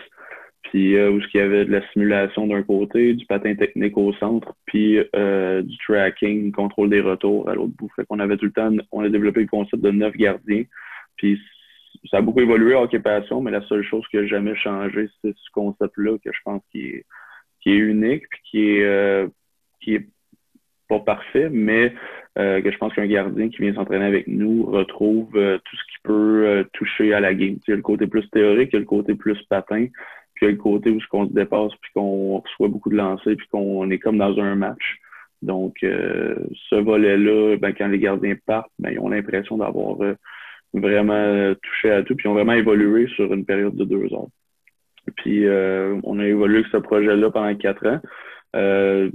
Puis, 0.63 0.95
euh, 0.95 1.11
où 1.11 1.19
il 1.19 1.37
y 1.37 1.39
avait 1.39 1.65
de 1.65 1.71
la 1.71 1.87
simulation 1.91 2.47
d'un 2.47 2.63
côté, 2.63 3.13
du 3.13 3.25
patin 3.25 3.53
technique 3.55 3.97
au 3.97 4.13
centre, 4.13 4.55
puis 4.65 4.97
du 4.97 5.77
tracking, 5.85 6.51
contrôle 6.51 6.89
des 6.89 7.01
retours 7.01 7.49
à 7.49 7.55
l'autre 7.55 7.73
bout. 7.77 7.89
Fait 7.95 8.05
qu'on 8.05 8.19
avait 8.19 8.37
tout 8.37 8.45
le 8.45 8.51
temps, 8.51 8.71
on 8.91 9.03
a 9.03 9.09
développé 9.09 9.41
le 9.41 9.47
concept 9.47 9.83
de 9.83 9.91
neuf 9.91 10.15
gardiens. 10.15 10.63
Puis, 11.17 11.39
ça 12.09 12.17
a 12.17 12.21
beaucoup 12.21 12.41
évolué 12.41 12.75
en 12.75 12.83
occupation, 12.83 13.41
mais 13.41 13.51
la 13.51 13.61
seule 13.67 13.83
chose 13.83 14.05
qui 14.09 14.17
n'a 14.17 14.25
jamais 14.25 14.55
changé, 14.55 15.09
c'est 15.21 15.35
ce 15.35 15.51
concept-là 15.51 16.17
que 16.23 16.31
je 16.31 16.39
pense 16.43 16.61
qui 16.71 16.87
est 16.87 17.05
qui 17.63 17.71
est 17.71 17.77
unique, 17.77 18.27
puis 18.29 18.39
qui 18.49 18.69
est, 18.69 18.83
euh, 18.83 19.27
qui 19.81 19.95
est 19.95 20.05
pas 20.89 20.99
parfait, 20.99 21.49
mais 21.49 21.93
euh, 22.37 22.61
que 22.61 22.71
je 22.71 22.77
pense 22.77 22.93
qu'un 22.93 23.07
gardien 23.07 23.49
qui 23.49 23.61
vient 23.61 23.73
s'entraîner 23.73 24.05
avec 24.05 24.27
nous 24.27 24.65
retrouve 24.65 25.35
euh, 25.35 25.57
tout 25.63 25.75
ce 25.77 25.83
qui 25.83 26.01
peut 26.03 26.67
toucher 26.73 27.13
à 27.13 27.21
la 27.21 27.33
game. 27.33 27.57
Il 27.65 27.69
y 27.69 27.73
a 27.73 27.77
le 27.77 27.81
côté 27.81 28.05
plus 28.05 28.29
théorique, 28.29 28.69
il 28.73 28.75
y 28.75 28.77
a 28.77 28.79
le 28.79 28.85
côté 28.85 29.15
plus 29.15 29.41
patin, 29.43 29.87
puis 30.43 30.45
il 30.45 30.45
y 30.45 30.47
a 30.47 30.51
le 30.51 30.57
côté 30.57 30.89
où 30.89 30.99
on 31.13 31.27
se 31.27 31.33
dépasse, 31.33 31.73
puis 31.81 31.91
qu'on 31.93 32.39
reçoit 32.39 32.67
beaucoup 32.67 32.89
de 32.89 32.95
lancers, 32.95 33.35
puis 33.37 33.47
qu'on 33.51 33.89
est 33.89 33.99
comme 33.99 34.17
dans 34.17 34.37
un 34.39 34.55
match. 34.55 34.97
Donc, 35.41 35.75
ce 35.81 36.75
volet-là, 36.75 37.57
ben, 37.57 37.73
quand 37.73 37.87
les 37.87 37.99
gardiens 37.99 38.35
partent, 38.45 38.71
ben, 38.79 38.91
ils 38.91 38.99
ont 38.99 39.09
l'impression 39.09 39.57
d'avoir 39.57 39.97
vraiment 40.73 41.53
touché 41.61 41.91
à 41.91 42.03
tout, 42.03 42.15
puis 42.15 42.27
ils 42.27 42.31
ont 42.31 42.33
vraiment 42.33 42.53
évolué 42.53 43.07
sur 43.15 43.33
une 43.33 43.45
période 43.45 43.75
de 43.75 43.83
deux 43.83 44.13
ans. 44.13 44.29
Puis 45.17 45.45
euh, 45.45 45.99
on 46.03 46.19
a 46.19 46.25
évolué 46.25 46.59
avec 46.59 46.71
ce 46.71 46.77
projet-là 46.77 47.31
pendant 47.31 47.55
quatre 47.55 47.87
ans. 47.87 47.99
Euh, 48.55 49.09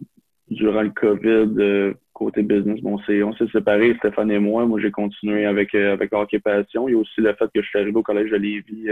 durant 0.50 0.82
le 0.82 0.90
COVID, 0.90 1.54
euh, 1.58 1.94
côté 2.12 2.42
business, 2.42 2.80
bon, 2.80 2.98
on 3.08 3.32
s'est 3.34 3.48
séparés, 3.52 3.94
Stéphane 3.98 4.30
et 4.30 4.38
moi. 4.38 4.66
Moi, 4.66 4.80
j'ai 4.80 4.90
continué 4.90 5.46
avec, 5.46 5.74
avec 5.74 6.12
Hockey 6.12 6.38
Passion. 6.40 6.88
Il 6.88 6.92
y 6.92 6.94
a 6.94 6.98
aussi 6.98 7.20
le 7.20 7.32
fait 7.34 7.46
que 7.54 7.62
je 7.62 7.68
suis 7.68 7.78
arrivé 7.78 7.96
au 7.96 8.02
Collège 8.02 8.30
de 8.30 8.36
Lévis 8.36 8.88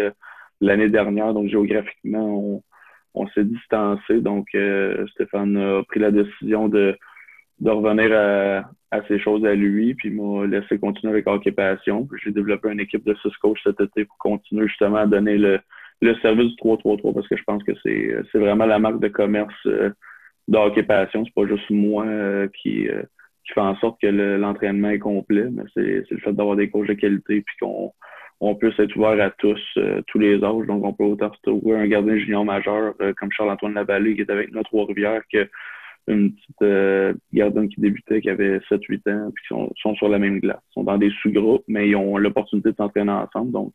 l'année 0.60 0.88
dernière, 0.88 1.34
donc 1.34 1.48
géographiquement, 1.48 2.38
on, 2.38 2.62
on 3.14 3.26
s'est 3.28 3.44
distancé. 3.44 4.20
Donc, 4.20 4.48
Stéphane 5.12 5.56
a 5.56 5.82
pris 5.84 6.00
la 6.00 6.10
décision 6.10 6.68
de, 6.68 6.96
de 7.60 7.70
revenir 7.70 8.12
à, 8.12 8.70
à 8.90 9.02
ces 9.08 9.18
choses 9.18 9.44
à 9.44 9.54
lui, 9.54 9.94
puis 9.94 10.10
m'a 10.10 10.46
laissé 10.46 10.78
continuer 10.78 11.12
avec 11.12 11.26
Hockey 11.26 11.52
Passion. 11.52 12.08
J'ai 12.22 12.30
développé 12.30 12.70
une 12.70 12.80
équipe 12.80 13.04
de 13.04 13.14
six 13.22 13.34
coachs 13.40 13.58
cet 13.64 13.80
été 13.80 14.04
pour 14.04 14.18
continuer 14.18 14.68
justement 14.68 14.98
à 14.98 15.06
donner 15.06 15.38
le, 15.38 15.60
le 16.00 16.14
service 16.16 16.54
du 16.54 16.62
3-3-3 16.62 17.14
parce 17.14 17.28
que 17.28 17.36
je 17.36 17.44
pense 17.44 17.62
que 17.64 17.72
c'est, 17.82 18.16
c'est 18.30 18.38
vraiment 18.38 18.66
la 18.66 18.78
marque 18.78 19.00
de 19.00 19.08
commerce 19.08 19.54
euh, 19.66 19.90
de 20.48 20.56
hockey 20.56 20.82
passion. 20.82 21.25
C'est 21.25 21.34
pas 21.34 21.48
juste 21.48 21.70
moi 21.70 22.04
euh, 22.06 22.48
qui, 22.60 22.88
euh, 22.88 23.02
qui 23.44 23.52
fait 23.54 23.60
en 23.60 23.76
sorte 23.76 24.00
que 24.00 24.06
l'entraînement 24.06 24.90
est 24.90 24.98
complet, 24.98 25.48
mais 25.50 25.64
c'est, 25.75 26.04
c'est 26.08 26.14
le 26.14 26.20
fait 26.20 26.32
d'avoir 26.32 26.56
des 26.56 26.70
coachs 26.70 26.88
de 26.88 26.94
qualité 26.94 27.40
puis 27.40 27.56
qu'on 27.60 27.92
on 28.40 28.55
puisse 28.55 28.78
être 28.78 28.97
ouvert 28.97 29.21
à 29.25 29.31
tous, 29.31 29.61
euh, 29.78 30.02
tous 30.07 30.19
les 30.19 30.43
âges. 30.43 30.66
Donc, 30.66 30.85
on 30.85 30.93
peut 30.93 31.05
autant 31.05 31.31
trouver 31.43 31.76
un 31.76 31.87
gardien 31.87 32.16
junior 32.19 32.45
majeur 32.45 32.95
comme 33.16 33.33
Charles-Antoine 33.33 33.75
Lavallée 33.75 34.14
qui 34.14 34.23
est 34.23 34.31
avec 34.31 34.55
à 34.55 34.62
Trois-Rivières 34.62 35.23
que 35.33 35.49
une 36.09 36.33
petite 36.35 37.19
gardienne 37.33 37.69
qui 37.69 37.81
débutait 37.81 38.21
qui 38.21 38.31
avait 38.31 38.59
7-8 38.71 39.11
ans 39.11 39.33
puis 39.35 39.43
qui 39.43 39.49
sont, 39.49 39.73
sont, 39.83 39.97
sur 39.97 40.09
la 40.09 40.21
même 40.21 40.38
glace. 40.38 40.61
Ils 40.71 40.75
sont 40.75 40.85
dans 40.85 40.99
des 40.99 41.11
sous-groupes, 41.21 41.64
mais 41.66 41.88
ils 41.88 41.97
ont 41.97 42.16
l'opportunité 42.16 42.71
de 42.71 42.76
s'entraîner 42.76 43.11
ensemble. 43.11 43.50
Donc, 43.50 43.75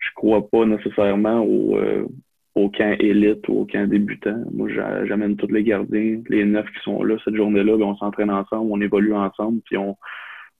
je 0.00 0.10
crois 0.14 0.48
pas 0.48 0.64
nécessairement 0.64 1.40
au, 1.40 1.76
euh, 1.76 2.06
au 2.54 2.68
camp 2.70 2.96
élite 2.98 3.46
ou 3.48 3.60
au 3.60 3.64
camp 3.66 3.88
débutant. 3.88 4.42
Moi, 4.52 4.68
j'amène 5.06 5.36
tous 5.36 5.52
les 5.52 5.62
gardiens, 5.62 6.20
les 6.28 6.44
neuf 6.44 6.66
qui 6.72 6.82
sont 6.82 7.04
là 7.04 7.16
cette 7.24 7.36
journée-là, 7.36 7.74
on 7.74 7.96
s'entraîne 7.96 8.30
ensemble, 8.30 8.70
on 8.72 8.80
évolue 8.80 9.14
ensemble, 9.14 9.60
puis 9.66 9.76
on, 9.76 9.96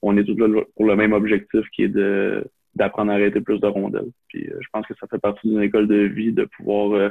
on 0.01 0.15
est 0.17 0.23
tous 0.23 0.37
là 0.37 0.61
pour 0.75 0.85
le 0.85 0.95
même 0.95 1.13
objectif 1.13 1.61
qui 1.73 1.83
est 1.83 1.89
de 1.89 2.45
d'apprendre 2.75 3.11
à 3.11 3.15
arrêter 3.15 3.41
plus 3.41 3.59
de 3.59 3.67
rondelles. 3.67 4.11
Puis 4.29 4.47
euh, 4.47 4.57
je 4.61 4.67
pense 4.71 4.85
que 4.87 4.93
ça 4.99 5.07
fait 5.07 5.19
partie 5.19 5.47
d'une 5.47 5.61
école 5.61 5.87
de 5.87 5.95
vie 5.95 6.31
de 6.31 6.45
pouvoir 6.57 6.93
euh, 6.93 7.09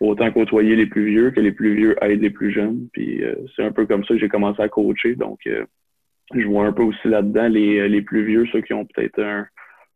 autant 0.00 0.30
côtoyer 0.30 0.76
les 0.76 0.86
plus 0.86 1.06
vieux 1.06 1.30
que 1.30 1.40
les 1.40 1.52
plus 1.52 1.74
vieux 1.74 1.96
aident 2.02 2.22
les 2.22 2.30
plus 2.30 2.52
jeunes. 2.52 2.88
Puis 2.92 3.22
c'est 3.54 3.64
un 3.64 3.72
peu 3.72 3.86
comme 3.86 4.04
ça 4.04 4.14
que 4.14 4.20
j'ai 4.20 4.28
commencé 4.28 4.60
à 4.60 4.68
coacher. 4.68 5.14
Donc 5.14 5.48
je 6.34 6.46
vois 6.46 6.66
un 6.66 6.72
peu 6.72 6.82
aussi 6.82 7.08
là-dedans 7.08 7.48
les, 7.48 7.88
les 7.88 8.02
plus 8.02 8.24
vieux, 8.24 8.46
ceux 8.52 8.60
qui 8.60 8.74
ont 8.74 8.84
peut-être 8.84 9.22
un, 9.22 9.46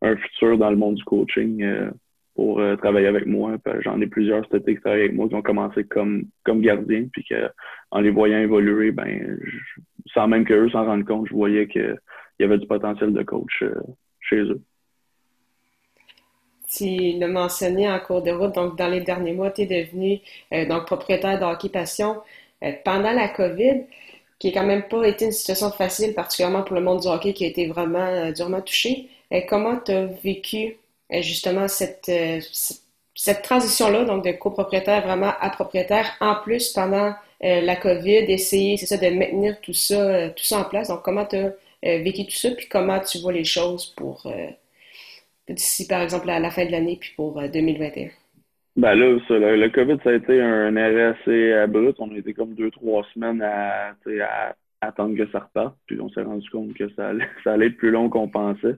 un 0.03 0.17
futur 0.17 0.59
dans 0.59 0.71
le 0.71 0.77
monde 0.77 0.97
du 0.97 1.05
coaching 1.05 1.63
euh, 1.63 1.91
pour 2.35 2.61
euh, 2.61 2.77
travailler 2.77 3.07
avec 3.07 3.27
moi. 3.27 3.57
J'en 3.81 4.01
ai 4.01 4.07
plusieurs 4.07 4.47
cet 4.51 4.65
qui 4.65 4.77
travaillent 4.77 5.01
avec 5.01 5.15
moi 5.15 5.29
qui 5.29 5.35
ont 5.35 5.43
commencé 5.43 5.85
comme, 5.85 6.25
comme 6.45 6.63
gardien, 6.63 7.07
puis 7.13 7.25
que, 7.25 7.51
en 7.91 8.01
les 8.01 8.11
voyant 8.11 8.39
évoluer, 8.39 8.93
ben, 8.93 9.39
sans 10.15 10.29
même 10.29 10.45
qu'eux 10.45 10.71
s'en 10.71 10.85
rendent 10.85 11.05
compte, 11.05 11.29
je 11.29 11.35
voyais 11.35 11.67
qu'il 11.67 11.99
y 12.39 12.45
avait 12.45 12.59
du 12.59 12.67
potentiel 12.67 13.13
de 13.13 13.23
coach 13.23 13.63
euh, 13.63 13.75
chez 14.21 14.41
eux. 14.41 14.61
Tu 16.77 17.19
l'as 17.19 17.29
mentionné 17.29 17.91
en 17.91 17.99
cours 18.01 18.23
de 18.23 18.31
route, 18.31 18.55
donc 18.55 18.77
dans 18.77 18.89
les 18.89 19.01
derniers 19.01 19.33
mois, 19.33 19.51
tu 19.51 19.63
es 19.63 19.67
devenu 19.67 20.21
donc 20.69 20.87
propriétaire 20.87 21.39
de 21.39 21.45
Hockey 21.45 21.69
Passion 21.69 22.17
pendant 22.85 23.13
la 23.13 23.29
COVID 23.29 23.85
qui 24.39 24.49
n'a 24.49 24.61
quand 24.61 24.67
même 24.67 24.85
pas 24.89 25.05
été 25.07 25.27
une 25.27 25.33
situation 25.33 25.71
facile, 25.71 26.15
particulièrement 26.15 26.63
pour 26.63 26.75
le 26.75 26.83
monde 26.83 27.01
du 27.01 27.09
hockey 27.09 27.33
qui 27.35 27.45
a 27.45 27.49
été 27.49 27.67
vraiment 27.67 28.31
durement 28.33 28.61
touché. 28.63 29.09
Comment 29.49 29.77
tu 29.77 29.93
as 29.93 30.07
vécu 30.07 30.79
euh, 31.13 31.23
justement 31.23 31.67
cette, 31.69 32.09
euh, 32.09 32.41
cette 33.15 33.43
transition-là, 33.43 34.05
donc 34.05 34.25
de 34.25 34.31
copropriétaire 34.33 35.03
vraiment 35.03 35.33
à 35.41 35.51
propriétaire, 35.51 36.17
en 36.21 36.37
plus 36.37 36.71
pendant 36.71 37.13
euh, 37.45 37.61
la 37.61 37.77
COVID, 37.77 38.31
essayer, 38.31 38.77
c'est 38.77 38.87
ça, 38.87 38.97
de 38.97 39.09
maintenir 39.09 39.61
tout 39.61 39.73
ça, 39.73 40.31
tout 40.31 40.45
ça 40.45 40.59
en 40.61 40.65
place? 40.65 40.89
Donc, 40.89 41.03
comment 41.03 41.25
tu 41.27 41.37
as 41.37 41.53
vécu 41.83 42.25
tout 42.27 42.37
ça, 42.37 42.51
puis 42.53 42.69
comment 42.69 43.01
tu 43.01 43.19
vois 43.19 43.33
les 43.33 43.45
choses 43.45 43.87
pour 43.87 44.33
d'ici, 45.55 45.87
par 45.87 46.03
exemple, 46.03 46.29
à 46.31 46.41
la 46.41 46.51
fin 46.51 46.65
de 46.65 46.73
l'année, 46.73 46.99
puis 47.01 47.13
pour 47.17 47.41
2021? 47.41 48.09
Ben 48.77 48.95
là, 48.95 49.19
le, 49.29 49.69
COVID, 49.69 49.99
ça 50.05 50.11
a 50.11 50.15
été 50.15 50.41
un 50.41 50.77
arrêt 50.77 51.17
assez 51.21 51.53
abrupt. 51.53 51.99
On 51.99 52.13
a 52.13 52.17
été 52.17 52.33
comme 52.33 52.55
deux, 52.55 52.71
trois 52.71 53.05
semaines 53.13 53.43
à, 53.43 53.95
attendre 54.81 55.17
que 55.17 55.31
ça 55.31 55.41
reparte. 55.41 55.77
Puis 55.87 56.01
on 56.01 56.09
s'est 56.11 56.23
rendu 56.23 56.49
compte 56.51 56.75
que 56.75 56.89
ça 56.95 57.09
allait, 57.09 57.29
ça 57.45 57.57
être 57.59 57.77
plus 57.77 57.91
long 57.91 58.09
qu'on 58.09 58.29
pensait. 58.29 58.77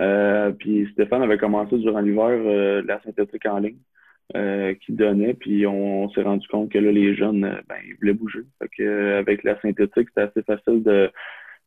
Euh, 0.00 0.52
puis 0.52 0.88
Stéphane 0.92 1.22
avait 1.22 1.38
commencé 1.38 1.76
durant 1.78 2.00
l'hiver 2.00 2.30
euh, 2.30 2.82
la 2.86 3.00
synthétique 3.02 3.44
en 3.46 3.58
ligne 3.58 3.76
euh, 4.36 4.74
qui 4.74 4.92
donnait, 4.92 5.34
puis 5.34 5.66
on, 5.66 6.08
s'est 6.10 6.22
rendu 6.22 6.46
compte 6.48 6.70
que 6.70 6.78
là, 6.78 6.90
les 6.90 7.14
jeunes, 7.14 7.60
ben, 7.68 7.76
ils 7.86 7.94
voulaient 7.96 8.14
bouger. 8.14 8.40
Fait 8.58 8.86
avec 8.86 9.44
la 9.44 9.60
synthétique, 9.60 10.08
c'était 10.08 10.22
assez 10.22 10.42
facile 10.42 10.82
de, 10.82 11.10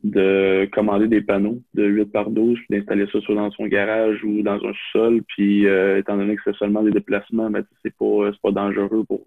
de 0.04 0.70
commander 0.72 1.08
des 1.08 1.22
panneaux 1.22 1.60
de 1.74 1.86
8 1.86 2.06
par 2.12 2.30
12, 2.30 2.60
puis 2.60 2.78
d'installer 2.78 3.08
ça 3.12 3.20
soit 3.22 3.36
dans 3.36 3.52
son 3.52 3.66
garage 3.66 4.24
ou 4.24 4.42
dans 4.44 4.64
un 4.64 4.74
sol. 4.92 5.22
Puis 5.28 5.66
étant 5.98 6.18
donné 6.18 6.36
que 6.36 6.42
c'est 6.46 6.56
seulement 6.58 6.84
des 6.84 6.92
déplacements, 6.92 7.50
ben, 7.50 7.64
c'est 7.84 7.96
pas, 7.96 8.32
pas 8.44 8.52
dangereux 8.52 9.04
pour 9.08 9.26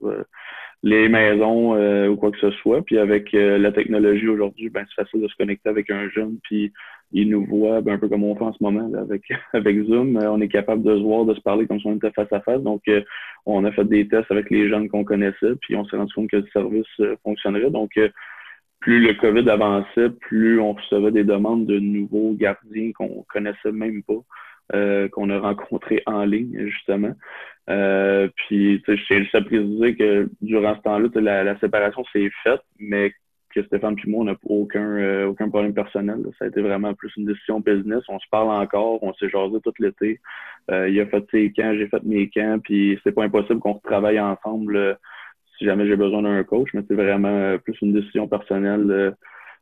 les 0.85 1.09
maisons 1.09 1.75
ou 2.09 2.17
quoi 2.17 2.31
que 2.31 2.39
ce 2.39 2.51
soit. 2.53 2.83
Puis 2.83 2.99
avec 2.99 3.33
la 3.33 3.73
technologie 3.73 4.29
aujourd'hui, 4.29 4.69
ben, 4.69 4.85
c'est 4.89 5.03
facile 5.03 5.23
de 5.23 5.29
se 5.29 5.37
connecter 5.37 5.69
avec 5.69 5.91
un 5.91 6.09
jeune, 6.11 6.39
puis 6.45 6.73
ils 7.13 7.29
nous 7.29 7.45
voient 7.47 7.81
ben, 7.81 7.95
un 7.95 7.99
peu 7.99 8.09
comme 8.09 8.25
on 8.25 8.37
fait 8.37 8.45
en 8.45 8.53
ce 8.53 8.63
moment 8.63 8.91
avec, 8.99 9.23
avec 9.53 9.83
Zoom. 9.85 10.17
Euh, 10.17 10.31
on 10.31 10.41
est 10.41 10.49
capable 10.49 10.83
de 10.83 10.97
se 10.97 11.03
voir, 11.03 11.25
de 11.25 11.35
se 11.35 11.41
parler 11.41 11.67
comme 11.67 11.81
si 11.81 11.87
on 11.87 11.97
était 11.97 12.11
face 12.11 12.33
à 12.33 12.41
face. 12.41 12.63
Donc, 12.63 12.83
euh, 12.89 13.03
on 13.47 13.65
a 13.65 13.73
fait 13.73 13.85
des 13.85 14.07
tests 14.09 14.31
avec 14.31 14.51
les 14.51 14.69
jeunes 14.69 14.89
qu'on 14.89 15.05
connaissait, 15.05 15.55
puis 15.61 15.75
on 15.77 15.85
s'est 15.87 15.97
rendu 15.97 16.13
compte 16.13 16.31
que 16.31 16.37
le 16.37 16.47
service 16.53 16.87
euh, 17.01 17.17
fonctionnerait. 17.23 17.71
Donc, 17.71 17.99
plus 18.81 19.01
le 19.01 19.15
COVID 19.15 19.49
avançait, 19.51 20.11
plus 20.11 20.61
on 20.61 20.73
recevait 20.75 21.11
des 21.11 21.25
demandes 21.25 21.67
de 21.67 21.79
nouveaux 21.79 22.35
gardiens 22.35 22.93
qu'on 22.93 23.25
connaissait 23.29 23.73
même 23.73 24.03
pas, 24.03 25.09
qu'on 25.09 25.31
a 25.31 25.39
rencontrés 25.39 26.03
en 26.07 26.25
ligne, 26.25 26.67
justement. 26.67 27.13
puis, 27.67 28.83
je 28.87 29.07
tiens 29.07 29.21
juste 29.21 29.35
à 29.35 29.43
préciser 29.43 29.97
que 29.97 30.29
durant 30.41 30.77
ce 30.77 30.83
temps-là, 30.83 31.09
la, 31.15 31.45
la 31.45 31.59
séparation 31.59 32.05
s'est 32.13 32.31
faite, 32.45 32.63
mais 32.79 33.13
que 33.55 33.63
Stéphane 33.65 33.97
et 34.05 34.11
moi, 34.11 34.21
on 34.21 34.25
n'a 34.25 34.37
aucun, 34.45 34.97
euh, 34.97 35.27
aucun 35.27 35.49
problème 35.49 35.75
personnel. 35.75 36.19
Ça 36.39 36.45
a 36.45 36.49
été 36.49 36.61
vraiment 36.61 36.95
plus 36.95 37.13
une 37.17 37.27
décision 37.27 37.61
business. 37.61 38.03
On 38.09 38.19
se 38.19 38.27
parle 38.31 38.51
encore, 38.51 39.03
on 39.03 39.13
s'est 39.15 39.29
jasé 39.29 39.59
tout 39.63 39.73
l'été. 39.79 40.21
Euh, 40.71 40.89
il 40.89 41.01
a 41.01 41.07
fait 41.07 41.25
ses 41.31 41.53
camps, 41.53 41.75
j'ai 41.75 41.89
fait 41.89 42.03
mes 42.05 42.29
camps, 42.29 42.59
puis 42.63 42.99
c'est 43.03 43.13
pas 43.13 43.25
impossible 43.25 43.61
qu'on 43.61 43.79
travaille 43.79 44.21
ensemble 44.21 44.77
euh, 44.77 44.95
si 45.59 45.65
jamais 45.65 45.87
j'ai 45.87 45.97
besoin 45.97 46.23
d'un 46.23 46.43
coach, 46.45 46.69
mais 46.73 46.83
c'est 46.88 46.95
vraiment 46.95 47.59
plus 47.59 47.77
une 47.83 47.93
décision 47.93 48.29
personnelle 48.29 49.15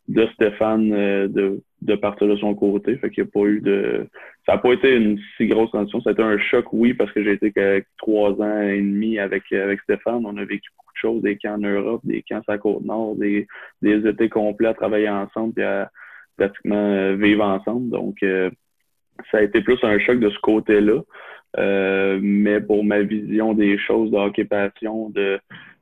de 0.08 0.26
Stéphane 0.34 0.90
de, 0.90 1.60
de 1.82 1.94
partir 1.96 2.28
de 2.28 2.36
son 2.36 2.54
côté. 2.54 2.96
Fait 2.98 3.10
qu'il 3.10 3.24
n'y 3.24 3.28
a 3.28 3.32
pas 3.32 3.46
eu 3.48 3.60
de. 3.60 4.06
Ça 4.44 4.52
n'a 4.52 4.58
pas 4.58 4.72
été 4.72 4.94
une 4.94 5.18
si 5.36 5.46
grosse 5.46 5.70
transition. 5.70 6.00
Ça 6.02 6.10
a 6.10 6.12
été 6.12 6.22
un 6.22 6.38
choc, 6.38 6.66
oui, 6.72 6.94
parce 6.94 7.10
que 7.12 7.24
j'ai 7.24 7.32
été 7.32 7.50
que 7.50 7.82
trois 7.98 8.30
ans 8.40 8.60
et 8.60 8.80
demi 8.80 9.18
avec, 9.18 9.50
avec 9.52 9.80
Stéphane. 9.80 10.24
On 10.24 10.36
a 10.36 10.44
vécu 10.44 10.70
choses, 10.96 11.22
des 11.22 11.36
camps 11.36 11.54
en 11.54 11.58
Europe, 11.58 12.00
des 12.04 12.22
camps 12.22 12.42
à 12.48 12.58
Côte-Nord, 12.58 13.16
des, 13.16 13.46
des 13.82 14.06
étés 14.08 14.28
complets 14.28 14.68
à 14.68 14.74
travailler 14.74 15.08
ensemble 15.08 15.60
et 15.60 15.64
à 15.64 15.90
pratiquement 16.36 16.74
euh, 16.76 17.16
vivre 17.16 17.44
ensemble. 17.44 17.90
Donc, 17.90 18.22
euh, 18.22 18.50
ça 19.30 19.38
a 19.38 19.42
été 19.42 19.62
plus 19.62 19.78
un 19.82 19.98
choc 19.98 20.18
de 20.18 20.30
ce 20.30 20.38
côté-là. 20.40 21.00
Euh, 21.58 22.18
mais 22.20 22.60
pour 22.60 22.84
ma 22.84 23.00
vision 23.00 23.54
des 23.54 23.78
choses 23.78 24.10
de 24.10 24.16
hockey 24.16 24.44
passion, 24.44 25.08
de 25.10 25.38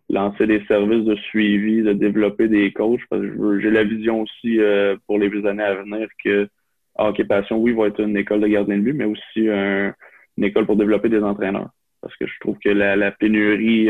lancer 0.08 0.46
des 0.46 0.64
services 0.66 1.04
de 1.04 1.16
suivi, 1.16 1.82
de 1.82 1.92
développer 1.92 2.48
des 2.48 2.72
coachs, 2.72 3.00
parce 3.08 3.22
que 3.22 3.60
j'ai 3.60 3.70
la 3.70 3.84
vision 3.84 4.22
aussi 4.22 4.58
pour 5.06 5.18
les 5.18 5.46
années 5.46 5.62
à 5.62 5.74
venir 5.74 6.08
que 6.22 6.48
hockey 6.96 7.24
passion, 7.24 7.58
oui, 7.58 7.72
va 7.72 7.86
être 7.86 8.00
une 8.00 8.16
école 8.16 8.40
de 8.40 8.48
gardien 8.48 8.78
de 8.78 8.82
but, 8.82 8.92
mais 8.92 9.06
aussi 9.06 9.48
une 9.48 10.44
école 10.44 10.66
pour 10.66 10.76
développer 10.76 11.08
des 11.08 11.22
entraîneurs. 11.22 11.70
Parce 12.00 12.14
que 12.16 12.26
je 12.26 12.38
trouve 12.40 12.58
que 12.58 12.68
la, 12.68 12.96
la 12.96 13.12
pénurie 13.12 13.88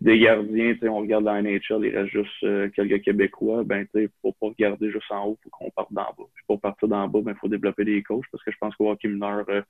des 0.00 0.18
gardiens, 0.18 0.74
on 0.82 1.00
regarde 1.00 1.24
la 1.24 1.40
NHL, 1.40 1.84
il 1.84 1.96
reste 1.96 2.10
juste 2.10 2.42
euh, 2.42 2.68
quelques 2.74 3.02
Québécois, 3.02 3.62
ben 3.64 3.86
il 3.94 4.08
faut 4.20 4.32
pas 4.32 4.48
regarder 4.48 4.90
juste 4.90 5.10
en 5.10 5.28
haut, 5.28 5.38
faut 5.42 5.50
qu'on 5.50 5.70
parte 5.70 5.92
d'en 5.92 6.02
bas. 6.02 6.28
Puis 6.34 6.44
pour 6.46 6.60
partir 6.60 6.88
d'en 6.88 7.08
bas, 7.08 7.20
ben 7.22 7.34
faut 7.36 7.48
développer 7.48 7.84
des 7.84 8.02
coachs 8.02 8.26
parce 8.30 8.42
que 8.44 8.50
je 8.50 8.56
pense 8.58 8.74
qu'au 8.76 8.90
hockey 8.90 9.08
mineur, 9.08 9.46
euh, 9.48 9.62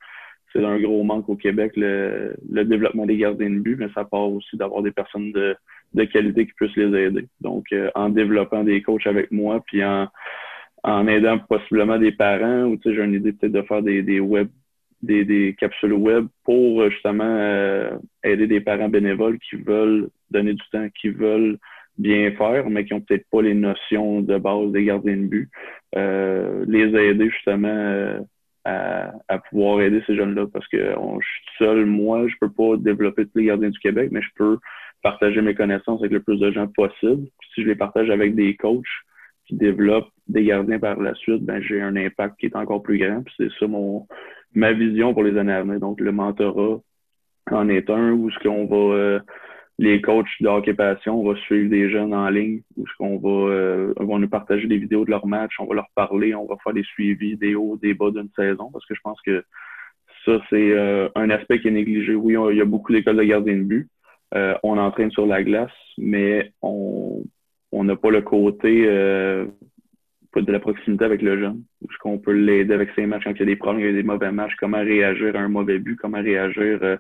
c'est 0.55 0.65
un 0.65 0.79
gros 0.79 1.03
manque 1.03 1.29
au 1.29 1.37
Québec, 1.37 1.73
le, 1.77 2.37
le, 2.51 2.65
développement 2.65 3.07
des 3.07 3.17
gardiens 3.17 3.51
de 3.51 3.59
but, 3.59 3.77
mais 3.77 3.89
ça 3.95 4.05
part 4.05 4.31
aussi 4.31 4.57
d'avoir 4.57 4.83
des 4.83 4.93
personnes 4.93 5.33
de, 5.33 5.57
de 5.95 6.05
qualité 6.05 6.47
qui 6.47 6.53
puissent 6.53 6.77
les 6.77 7.07
aider. 7.07 7.27
Donc, 7.41 7.67
euh, 7.73 7.91
en 7.95 8.09
développant 8.09 8.63
des 8.63 8.81
coachs 8.81 9.07
avec 9.07 9.31
moi, 9.33 9.63
puis 9.67 9.85
en, 9.85 10.09
en 10.85 11.07
aidant 11.09 11.39
possiblement 11.39 11.99
des 11.99 12.13
parents, 12.13 12.65
ou 12.65 12.77
tu 12.77 12.89
sais, 12.89 12.95
j'ai 12.95 13.03
une 13.03 13.15
idée 13.15 13.33
peut-être 13.33 13.53
de 13.53 13.63
faire 13.63 13.83
des, 13.83 14.03
des 14.03 14.21
web 14.21 14.49
des, 15.03 15.25
des, 15.27 15.55
capsules 15.59 15.93
web 15.93 16.27
pour 16.45 16.89
justement 16.89 17.91
aider 18.23 18.47
des 18.47 18.63
parents 18.63 18.89
bénévoles 18.89 19.39
qui 19.39 19.57
veulent 19.57 20.09
donner 20.31 20.55
du 20.55 20.63
temps, 20.73 20.89
qui 20.99 21.11
veulent 21.11 21.59
bien 21.99 22.33
faire, 22.33 22.69
mais 22.71 22.85
qui 22.85 22.95
ont 22.95 23.01
peut-être 23.01 23.27
pas 23.31 23.43
les 23.43 23.55
notions 23.55 24.21
de 24.21 24.37
base 24.39 24.73
des 24.73 24.85
gardiens 24.85 25.17
de 25.17 25.27
but, 25.27 25.51
euh, 25.97 26.65
les 26.67 26.89
aider 26.97 27.31
justement 27.31 27.69
euh, 27.69 28.21
à, 28.65 29.13
à, 29.29 29.39
pouvoir 29.39 29.81
aider 29.81 30.03
ces 30.07 30.17
jeunes-là 30.17 30.47
parce 30.53 30.67
que 30.69 30.79
je 30.79 31.27
suis 31.27 31.57
seul, 31.59 31.87
moi, 31.87 32.27
je 32.29 32.35
peux 32.41 32.51
pas 32.51 32.77
développer 32.77 33.27
tous 33.27 33.39
les 33.39 33.47
gardiens 33.47 33.71
du 33.71 33.79
Québec, 33.79 34.09
mais 34.13 34.23
je 34.23 34.29
peux 34.37 34.59
partager 35.03 35.43
mes 35.43 35.55
connaissances 35.55 36.01
avec 36.01 36.13
le 36.13 36.23
plus 36.23 36.41
de 36.41 36.51
gens 36.51 36.67
possible. 36.67 37.29
si 37.55 37.63
je 37.63 37.69
les 37.69 37.77
partage 37.77 38.11
avec 38.11 38.35
des 38.35 38.57
coachs 38.57 38.85
qui 39.47 39.55
développent 39.55 40.11
des 40.27 40.45
gardiens 40.45 40.79
par 40.79 40.99
la 40.99 41.15
suite, 41.15 41.45
ben 41.45 41.63
j'ai 41.63 41.81
un 41.83 41.95
impact 41.97 42.41
qui 42.41 42.47
est 42.47 42.57
encore 42.57 42.83
plus 42.83 42.99
grand. 42.99 43.23
c'est 43.37 43.51
ça 43.61 43.67
mon 43.67 44.07
ma 44.55 44.73
vision 44.73 45.13
pour 45.13 45.23
les 45.23 45.37
années 45.37 45.53
à 45.53 45.63
venir. 45.63 45.81
Donc 45.81 46.01
le 46.01 46.13
mentorat 46.13 46.81
en 47.51 47.69
est 47.69 47.91
un 47.91 48.13
où 48.13 48.31
ce 48.31 48.39
qu'on 48.39 48.67
va 48.67 48.95
euh, 48.97 49.21
les 49.79 50.01
coachs 50.01 50.27
de 50.41 50.49
hockey 50.49 50.75
on 51.09 51.29
va 51.29 51.37
suivre 51.41 51.69
des 51.69 51.91
jeunes 51.91 52.15
en 52.15 52.29
ligne 52.29 52.63
où 52.77 52.85
on 53.01 53.19
va, 53.19 53.53
euh, 53.53 53.95
vont 53.97 54.19
nous 54.19 54.29
partager 54.29 54.69
des 54.69 54.79
vidéos 54.79 55.05
de 55.05 55.11
leurs 55.11 55.27
matchs, 55.27 55.57
on 55.59 55.67
va 55.67 55.75
leur 55.75 55.89
parler, 55.95 56.35
on 56.35 56.47
va 56.47 56.57
faire 56.63 56.73
des 56.73 56.85
suivis, 56.85 57.37
des 57.37 57.55
hauts, 57.55 57.77
des 57.83 57.95
bas 57.95 58.11
d'une 58.11 58.31
saison, 58.37 58.71
parce 58.73 58.87
que 58.87 58.95
je 58.95 59.01
pense 59.03 59.21
que 59.23 59.45
ça, 60.25 60.41
c'est 60.49 60.73
euh, 60.73 61.09
un 61.15 61.31
aspect 61.31 61.61
qui 61.61 61.69
est 61.69 61.73
négligé. 61.73 62.15
Oui, 62.15 62.37
il 62.51 62.57
y 62.57 62.61
a 62.61 62.65
beaucoup 62.65 62.93
d'écoles 62.93 63.17
de 63.17 63.25
gardiens 63.25 63.57
de 63.57 63.63
but. 63.63 63.89
Euh, 64.35 64.55
on 64.63 64.79
entraîne 64.79 65.11
sur 65.11 65.27
la 65.27 65.43
glace, 65.43 65.71
mais 65.99 66.53
on 66.63 67.23
n'a 67.73 67.97
pas 67.97 68.11
le 68.11 68.23
côté 68.23 68.85
euh, 68.87 69.47
de 70.35 70.53
la 70.53 70.61
proximité 70.61 71.05
avec 71.05 71.23
le 71.23 71.39
jeune. 71.39 71.63
Est-ce 71.83 71.99
qu'on 71.99 72.19
peut 72.19 72.33
l'aider 72.33 72.75
avec 72.75 72.91
ses 72.97 73.07
matchs 73.07 73.25
quand 73.25 73.35
il 73.35 73.41
y 73.41 73.43
a 73.43 73.47
des 73.47 73.57
problèmes, 73.57 73.85
il 73.85 73.87
y 73.87 73.91
a 73.91 73.93
des 73.93 74.03
mauvais 74.03 74.33
matchs, 74.33 74.55
comment 74.59 74.79
réagir 74.79 75.37
à 75.37 75.41
un 75.41 75.49
mauvais 75.49 75.79
but, 75.79 75.97
comment 75.97 76.21
réagir 76.21 76.79
euh, 76.83 76.97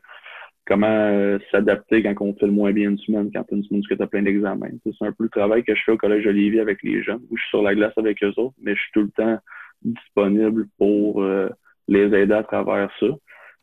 comment 0.67 0.87
euh, 0.87 1.39
s'adapter 1.51 2.03
quand 2.03 2.15
on 2.21 2.35
fait 2.35 2.47
le 2.47 2.53
moins 2.53 2.73
bien 2.73 2.91
une 2.91 2.99
semaine, 2.99 3.31
quand 3.33 3.45
une 3.51 3.63
semaine 3.65 3.83
que 3.89 3.95
tu 3.95 4.03
as 4.03 4.07
plein 4.07 4.23
d'examens. 4.23 4.71
C'est 4.85 5.07
un 5.07 5.13
peu 5.13 5.25
le 5.25 5.29
travail 5.29 5.63
que 5.63 5.75
je 5.75 5.83
fais 5.85 5.93
au 5.93 5.99
Collège 5.99 6.27
Olivier 6.27 6.61
avec 6.61 6.83
les 6.83 7.03
jeunes, 7.03 7.21
où 7.31 7.37
je 7.37 7.43
suis 7.43 7.51
sur 7.51 7.63
la 7.63 7.75
glace 7.75 7.93
avec 7.97 8.23
eux 8.23 8.33
autres, 8.37 8.55
mais 8.63 8.75
je 8.75 8.81
suis 8.81 8.93
tout 8.93 9.03
le 9.03 9.11
temps 9.11 9.39
disponible 9.83 10.67
pour 10.79 11.23
euh, 11.23 11.49
les 11.89 12.07
aider 12.15 12.33
à 12.33 12.43
travers 12.43 12.91
ça. 12.99 13.07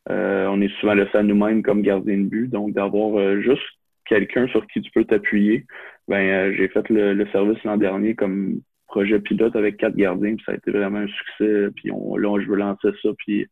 on 0.09 0.61
est 0.61 0.79
souvent 0.79 0.93
laissé 0.93 1.17
à 1.17 1.23
nous-mêmes 1.23 1.63
comme 1.63 1.81
gardien 1.81 2.17
de 2.17 2.25
but. 2.25 2.47
Donc, 2.47 2.73
d'avoir 2.73 3.41
juste 3.41 3.63
quelqu'un 4.05 4.47
sur 4.47 4.65
qui 4.67 4.81
tu 4.81 4.91
peux 4.91 5.05
t'appuyer. 5.05 5.65
Ben, 6.07 6.53
j'ai 6.53 6.67
fait 6.67 6.87
le, 6.89 7.25
service 7.31 7.63
l'an 7.63 7.77
dernier 7.77 8.13
comme 8.13 8.61
projet 8.87 9.19
pilote 9.19 9.55
avec 9.55 9.77
quatre 9.77 9.95
gardiens, 9.95 10.35
puis 10.35 10.43
ça 10.45 10.51
a 10.51 10.55
été 10.55 10.69
vraiment 10.69 10.99
un 10.99 11.07
succès. 11.07 11.69
Puis 11.75 11.91
on, 11.91 12.15
là, 12.17 12.39
je 12.39 12.47
veux 12.47 12.57
lancer 12.57 12.89
ça, 13.01 13.09
puis 13.17 13.47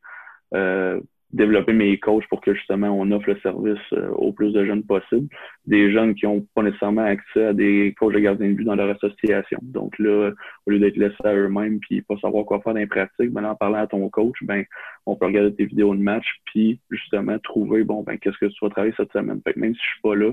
développer 1.32 1.74
mes 1.74 1.98
coachs 2.00 2.28
pour 2.28 2.42
que 2.42 2.54
justement 2.54 2.88
on 2.88 3.12
offre 3.12 3.30
le 3.30 3.40
service 3.42 3.78
euh, 3.94 4.10
au 4.10 4.32
plus 4.32 4.52
de 4.52 4.66
jeunes 4.66 4.84
possible. 4.84 5.28
Des 5.66 5.92
jeunes 5.92 6.16
qui 6.16 6.26
n'ont 6.26 6.46
pas 6.56 6.64
nécessairement 6.64 7.04
accès 7.04 7.46
à 7.46 7.54
des 7.54 7.94
coachs 7.98 8.14
de 8.14 8.20
gardien 8.20 8.48
de 8.50 8.54
but 8.54 8.64
dans 8.64 8.76
leur 8.76 8.96
association. 8.96 9.60
Donc 9.62 9.98
là, 10.00 10.32
au 10.66 10.72
lieu 10.72 10.80
d'être 10.80 10.98
laissés 10.98 11.16
à 11.24 11.34
eux-mêmes 11.34 11.80
puis 11.80 12.02
pas 12.02 12.16
savoir 12.18 12.46
quoi 12.46 12.62
faire 12.62 12.74
dans 12.74 12.80
les 12.80 12.88
pratiques, 12.88 13.32
ben 13.32 13.46
en 13.46 13.56
parlant 13.56 13.80
à 13.80 13.88
ton 13.88 14.10
coach, 14.10 14.38
ben 14.42 14.64
on 15.06 15.16
peut 15.16 15.28
regarder 15.28 15.54
tes 15.54 15.66
vidéos 15.66 15.94
de 15.96 16.02
match 16.02 16.26
puis 16.46 16.80
justement 16.90 17.38
trouver 17.40 17.84
bon 17.84 18.02
ben 18.04 18.18
qu'est-ce 18.18 18.38
que 18.38 18.48
tu 18.48 18.58
vas 18.62 18.70
travailler 18.70 18.94
cette 18.98 19.12
semaine. 19.12 19.42
Fait 19.44 19.54
que 19.54 19.60
même 19.60 19.76
si 19.76 19.82
je 19.82 19.90
suis 19.90 20.02
pas 20.02 20.16
là, 20.16 20.32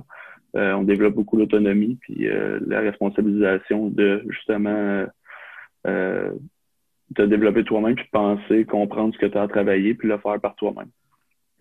euh, 0.56 0.72
on 0.72 0.84
développe 0.84 1.14
beaucoup 1.14 1.36
l'autonomie 1.36 1.98
puis 2.00 2.26
euh, 2.26 2.58
la 2.66 2.80
responsabilisation 2.80 3.88
de 3.88 4.24
justement 4.28 5.04
de 7.10 7.26
développer 7.26 7.64
toi-même, 7.64 7.94
puis 7.94 8.08
penser, 8.10 8.64
comprendre 8.64 9.14
ce 9.14 9.18
que 9.18 9.26
tu 9.26 9.38
as 9.38 9.42
à 9.42 9.48
travailler, 9.48 9.94
puis 9.94 10.08
le 10.08 10.18
faire 10.18 10.40
par 10.40 10.56
toi-même. 10.56 10.90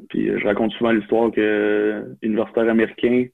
Puis 0.10 0.30
euh, 0.30 0.40
je 0.40 0.46
raconte 0.46 0.72
souvent 0.74 0.92
l'histoire 0.92 1.32
que 1.32 1.42
euh, 1.42 2.04
universitaire 2.22 2.70
américain, 2.70 3.26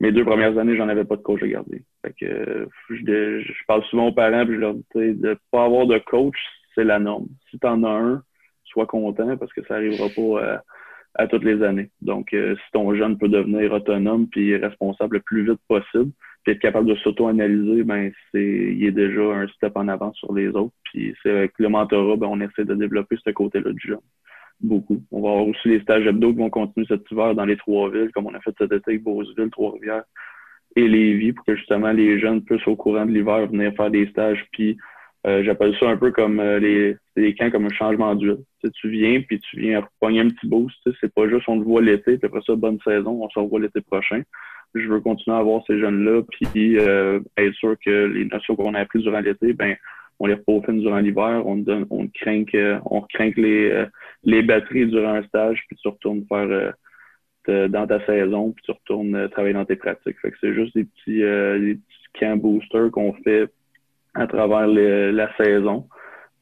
mes 0.00 0.12
deux 0.12 0.24
premières 0.24 0.56
années, 0.58 0.76
j'en 0.76 0.88
avais 0.88 1.04
pas 1.04 1.16
de 1.16 1.22
coach 1.22 1.42
à 1.42 1.46
garder. 1.46 1.82
Fait 2.04 2.14
que 2.18 2.24
euh, 2.24 2.66
je, 2.88 3.40
je, 3.40 3.64
parle 3.66 3.84
souvent 3.84 4.08
aux 4.08 4.12
parents, 4.12 4.44
puis 4.46 4.54
je 4.54 4.60
leur 4.60 4.74
dis 4.74 4.84
de 4.94 5.36
pas 5.50 5.64
avoir 5.64 5.86
de 5.86 5.98
coach, 5.98 6.38
c'est 6.74 6.84
la 6.84 6.98
norme. 6.98 7.26
Si 7.50 7.58
tu 7.58 7.66
en 7.66 7.84
as 7.84 7.90
un, 7.90 8.22
sois 8.64 8.86
content 8.86 9.36
parce 9.36 9.52
que 9.52 9.64
ça 9.64 9.74
arrivera 9.74 10.08
pas 10.08 10.62
à, 11.16 11.26
toutes 11.26 11.42
les 11.42 11.62
années. 11.64 11.90
Donc, 12.02 12.28
si 12.30 12.72
ton 12.72 12.94
jeune 12.94 13.18
peut 13.18 13.28
devenir 13.28 13.72
autonome 13.72 14.28
puis 14.28 14.56
responsable 14.56 15.16
le 15.16 15.22
plus 15.22 15.44
vite 15.44 15.60
possible, 15.66 16.12
puis 16.42 16.52
être 16.52 16.60
capable 16.60 16.88
de 16.88 16.94
s'auto-analyser, 16.96 17.82
ben 17.82 18.10
c'est 18.32 18.42
il 18.42 18.84
est 18.84 18.92
déjà 18.92 19.22
un 19.22 19.46
step 19.48 19.72
en 19.76 19.88
avant 19.88 20.12
sur 20.14 20.32
les 20.32 20.48
autres. 20.48 20.74
Puis 20.84 21.14
c'est 21.22 21.30
avec 21.30 21.52
le 21.58 21.68
mentorat, 21.68 22.16
ben, 22.16 22.28
on 22.28 22.40
essaie 22.40 22.64
de 22.64 22.74
développer 22.74 23.16
ce 23.22 23.30
côté-là 23.30 23.72
du 23.72 23.88
jeune. 23.88 24.00
Beaucoup. 24.60 25.02
On 25.10 25.22
va 25.22 25.30
avoir 25.30 25.46
aussi 25.46 25.68
les 25.68 25.80
stages 25.80 26.06
hebdo 26.06 26.32
qui 26.32 26.38
vont 26.38 26.50
continuer 26.50 26.86
cet 26.86 27.10
hiver 27.10 27.34
dans 27.34 27.44
les 27.44 27.56
trois 27.56 27.90
villes, 27.90 28.10
comme 28.12 28.26
on 28.26 28.34
a 28.34 28.40
fait 28.40 28.54
cet 28.58 28.72
été 28.72 28.90
avec 28.90 29.02
Beauceville, 29.02 29.50
Trois-Rivières 29.50 30.04
et 30.76 30.86
Lévis, 30.86 31.32
pour 31.32 31.44
que 31.44 31.56
justement 31.56 31.92
les 31.92 32.18
jeunes 32.20 32.42
puissent 32.42 32.66
au 32.66 32.76
courant 32.76 33.06
de 33.06 33.10
l'hiver 33.10 33.46
venir 33.46 33.72
faire 33.74 33.90
des 33.90 34.06
stages. 34.08 34.46
Puis 34.52 34.76
euh, 35.26 35.42
j'appelle 35.44 35.76
ça 35.78 35.88
un 35.88 35.96
peu 35.96 36.10
comme 36.10 36.40
euh, 36.40 36.58
les, 36.58 36.96
les 37.16 37.34
camps 37.34 37.50
comme 37.50 37.66
un 37.66 37.74
changement 37.74 38.14
d'huile. 38.14 38.38
Tu, 38.62 38.70
tu 38.70 38.88
viens, 38.90 39.20
puis 39.20 39.40
tu 39.40 39.60
viens 39.60 39.86
pogner 39.98 40.20
un 40.20 40.28
petit 40.28 40.46
boost. 40.46 40.76
C'est 41.00 41.12
pas 41.12 41.28
juste 41.28 41.48
on 41.48 41.58
te 41.58 41.64
voit 41.64 41.82
l'été, 41.82 42.16
puis 42.16 42.26
après 42.26 42.40
ça, 42.46 42.54
bonne 42.54 42.78
saison, 42.80 43.22
on 43.22 43.28
se 43.30 43.38
revoit 43.38 43.60
l'été 43.60 43.80
prochain 43.82 44.22
je 44.74 44.88
veux 44.88 45.00
continuer 45.00 45.36
à 45.36 45.40
avoir 45.40 45.62
ces 45.66 45.78
jeunes-là, 45.78 46.22
puis 46.30 46.78
euh, 46.78 47.20
être 47.36 47.54
sûr 47.54 47.76
que 47.84 48.06
les 48.06 48.24
notions 48.26 48.56
qu'on 48.56 48.74
a 48.74 48.80
apprises 48.80 49.02
durant 49.02 49.20
l'été, 49.20 49.52
ben 49.52 49.76
on 50.18 50.26
les 50.26 50.36
peaufine 50.36 50.80
durant 50.80 50.98
l'hiver, 50.98 51.42
on 51.46 51.56
donne, 51.56 51.86
on 51.90 52.06
craint 52.08 52.44
on 52.84 53.00
craint 53.02 53.32
les, 53.36 53.70
euh, 53.70 53.86
les 54.22 54.42
batteries 54.42 54.86
durant 54.86 55.14
un 55.14 55.22
stage, 55.24 55.62
puis 55.66 55.76
tu 55.76 55.88
retournes 55.88 56.24
faire 56.28 56.72
euh, 57.48 57.68
dans 57.68 57.86
ta 57.86 58.04
saison, 58.04 58.52
puis 58.52 58.62
tu 58.64 58.70
retournes 58.70 59.28
travailler 59.30 59.54
dans 59.54 59.64
tes 59.64 59.76
pratiques. 59.76 60.18
Fait 60.20 60.30
que 60.30 60.36
c'est 60.40 60.54
juste 60.54 60.74
des 60.76 60.84
petits, 60.84 61.20
des 61.20 61.74
petits 61.74 62.20
camps 62.20 62.36
boosters 62.36 62.90
qu'on 62.90 63.14
fait 63.24 63.48
à 64.14 64.26
travers 64.26 64.66
la 64.68 65.36
saison. 65.36 65.88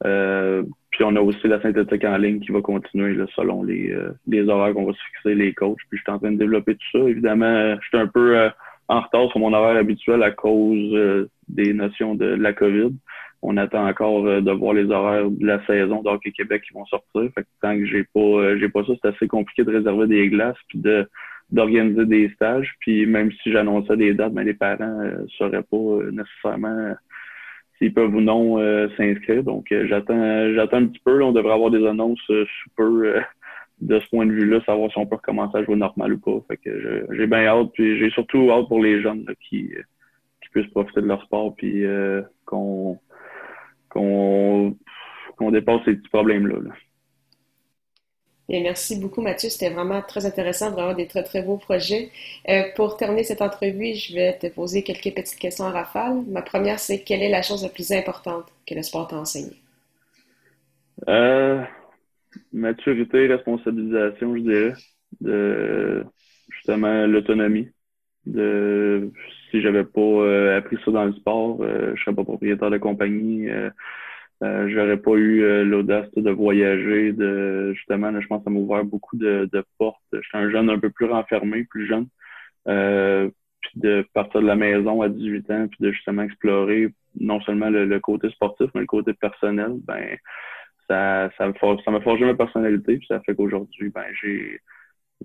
Euh, 0.05 0.63
puis 0.91 1.03
on 1.03 1.15
a 1.15 1.21
aussi 1.21 1.47
la 1.47 1.61
synthétique 1.61 2.03
en 2.03 2.17
ligne 2.17 2.39
qui 2.39 2.51
va 2.51 2.61
continuer 2.61 3.13
là, 3.13 3.25
selon 3.35 3.63
les, 3.63 3.91
euh, 3.91 4.11
les 4.27 4.47
horaires 4.47 4.73
qu'on 4.73 4.85
va 4.85 4.93
se 4.93 5.03
fixer, 5.11 5.35
les 5.35 5.53
coachs. 5.53 5.77
Puis 5.89 5.97
je 5.97 6.01
suis 6.01 6.11
en 6.11 6.19
train 6.19 6.31
de 6.31 6.37
développer 6.37 6.75
tout 6.75 6.99
ça. 6.99 7.09
Évidemment, 7.09 7.75
je 7.75 7.87
suis 7.87 7.97
un 7.97 8.07
peu 8.07 8.37
euh, 8.37 8.49
en 8.87 9.01
retard 9.01 9.29
sur 9.29 9.39
mon 9.39 9.53
horaire 9.53 9.77
habituel 9.77 10.23
à 10.23 10.31
cause 10.31 11.27
des 11.47 11.73
notions 11.73 12.15
de, 12.15 12.25
la 12.25 12.53
COVID. 12.53 12.91
On 13.41 13.55
attend 13.57 13.87
encore 13.87 14.23
de 14.23 14.51
voir 14.51 14.73
les 14.73 14.89
horaires 14.89 15.29
de 15.29 15.45
la 15.45 15.63
saison 15.65 16.01
d'Hockey 16.01 16.31
Québec 16.31 16.63
qui 16.67 16.73
vont 16.73 16.85
sortir. 16.87 17.21
Fait 17.35 17.43
que 17.43 17.47
tant 17.61 17.77
que 17.77 17.85
j'ai 17.85 18.03
pas 18.03 18.57
j'ai 18.57 18.67
pas 18.67 18.83
ça, 18.83 18.93
c'est 19.01 19.09
assez 19.09 19.27
compliqué 19.27 19.63
de 19.63 19.71
réserver 19.71 20.07
des 20.07 20.27
glaces 20.29 20.57
puis 20.67 20.79
de 20.79 21.07
d'organiser 21.51 22.05
des 22.05 22.29
stages. 22.29 22.73
Puis 22.79 23.05
même 23.05 23.31
si 23.43 23.51
j'annonçais 23.51 23.95
des 23.95 24.13
dates, 24.13 24.33
mais 24.33 24.43
ben, 24.43 24.47
les 24.47 24.53
parents 24.53 25.03
ne 25.03 25.27
sauraient 25.37 25.63
pas 25.63 26.11
nécessairement 26.11 26.95
s'ils 27.79 27.93
peuvent 27.93 28.13
ou 28.13 28.21
non 28.21 28.59
euh, 28.59 28.87
s'inscrire. 28.97 29.43
Donc, 29.43 29.71
euh, 29.71 29.87
j'attends 29.87 30.53
j'attends 30.53 30.77
un 30.77 30.87
petit 30.87 31.01
peu. 31.03 31.23
on 31.23 31.31
devrait 31.31 31.53
avoir 31.53 31.71
des 31.71 31.85
annonces 31.85 32.19
euh, 32.29 32.45
sous 32.45 32.69
peu 32.75 33.15
de 33.81 33.99
ce 33.99 34.09
point 34.09 34.25
de 34.25 34.33
vue-là, 34.33 34.59
savoir 34.65 34.91
si 34.91 34.97
on 34.97 35.05
peut 35.05 35.15
recommencer 35.15 35.57
à 35.57 35.63
jouer 35.63 35.77
normal 35.77 36.13
ou 36.13 36.19
pas. 36.19 36.45
Fait 36.49 36.57
que 36.57 37.07
j'ai 37.11 37.27
bien 37.27 37.45
hâte. 37.45 37.69
Puis 37.73 37.97
j'ai 37.97 38.09
surtout 38.11 38.51
hâte 38.51 38.67
pour 38.67 38.83
les 38.83 39.01
jeunes 39.01 39.25
qui, 39.47 39.71
qui 40.41 40.49
puissent 40.51 40.71
profiter 40.71 41.01
de 41.01 41.07
leur 41.07 41.23
sport 41.23 41.55
puis 41.55 41.83
qu'on 42.45 42.99
qu'on 43.89 44.75
qu'on 45.37 45.51
dépasse 45.51 45.81
ces 45.85 45.95
petits 45.95 46.09
problèmes-là. 46.09 46.55
là 46.61 46.71
merci 48.49 48.99
beaucoup, 48.99 49.21
Mathieu. 49.21 49.49
C'était 49.49 49.69
vraiment 49.69 50.01
très 50.01 50.25
intéressant, 50.25 50.71
vraiment 50.71 50.93
des 50.93 51.07
très, 51.07 51.23
très 51.23 51.43
beaux 51.43 51.57
projets. 51.57 52.09
Euh, 52.49 52.63
pour 52.75 52.97
terminer 52.97 53.23
cette 53.23 53.41
entrevue, 53.41 53.93
je 53.93 54.15
vais 54.15 54.37
te 54.37 54.47
poser 54.47 54.83
quelques 54.83 55.13
petites 55.15 55.39
questions 55.39 55.65
en 55.65 55.71
rafale. 55.71 56.23
Ma 56.27 56.41
première, 56.41 56.79
c'est 56.79 57.03
quelle 57.03 57.21
est 57.21 57.29
la 57.29 57.43
chose 57.43 57.61
la 57.63 57.69
plus 57.69 57.91
importante 57.91 58.45
que 58.67 58.73
le 58.73 58.81
sport 58.81 59.07
t'a 59.07 59.17
enseigné? 59.17 59.51
Euh, 61.07 61.61
maturité, 62.51 63.27
responsabilisation, 63.27 64.35
je 64.35 64.41
dirais. 64.41 64.73
De, 65.21 66.03
justement, 66.49 67.05
l'autonomie. 67.05 67.69
De, 68.25 69.11
si 69.49 69.61
j'avais 69.61 69.85
pas 69.85 70.01
euh, 70.01 70.57
appris 70.57 70.77
ça 70.83 70.91
dans 70.91 71.05
le 71.05 71.13
sport, 71.13 71.59
euh, 71.61 71.93
je 71.95 72.03
serais 72.03 72.15
pas 72.15 72.23
propriétaire 72.23 72.69
de 72.69 72.77
compagnie 72.77 73.47
euh, 74.41 74.69
j'aurais 74.69 74.97
pas 74.97 75.15
eu 75.15 75.43
euh, 75.43 75.65
l'audace 75.65 76.09
de 76.15 76.31
voyager, 76.31 77.11
de 77.11 77.73
justement, 77.73 78.19
je 78.19 78.27
pense 78.27 78.39
que 78.39 78.45
ça 78.45 78.49
m'a 78.49 78.59
ouvert 78.59 78.85
beaucoup 78.85 79.17
de, 79.17 79.49
de 79.51 79.63
portes. 79.77 80.01
J'étais 80.13 80.37
un 80.37 80.49
jeune 80.49 80.69
un 80.69 80.79
peu 80.79 80.89
plus 80.89 81.07
renfermé, 81.07 81.65
plus 81.65 81.87
jeune. 81.87 82.07
Euh, 82.67 83.29
puis 83.61 83.71
de 83.75 84.05
partir 84.13 84.41
de 84.41 84.47
la 84.47 84.55
maison 84.55 85.01
à 85.01 85.09
18 85.09 85.51
ans, 85.51 85.67
puis 85.67 85.77
de 85.81 85.91
justement 85.91 86.23
explorer 86.23 86.89
non 87.19 87.41
seulement 87.41 87.69
le, 87.69 87.99
côté 87.99 88.29
sportif, 88.29 88.69
mais 88.73 88.81
le 88.81 88.87
côté 88.87 89.13
personnel, 89.13 89.73
ben 89.85 90.17
ça, 90.87 91.29
ça, 91.37 91.51
ça 91.83 91.91
m'a 91.91 92.01
forgé 92.01 92.25
ma 92.25 92.35
personnalité, 92.35 92.97
puis 92.97 93.07
ça 93.07 93.19
fait 93.21 93.35
qu'aujourd'hui, 93.35 93.89
ben 93.89 94.05
j'ai 94.21 94.61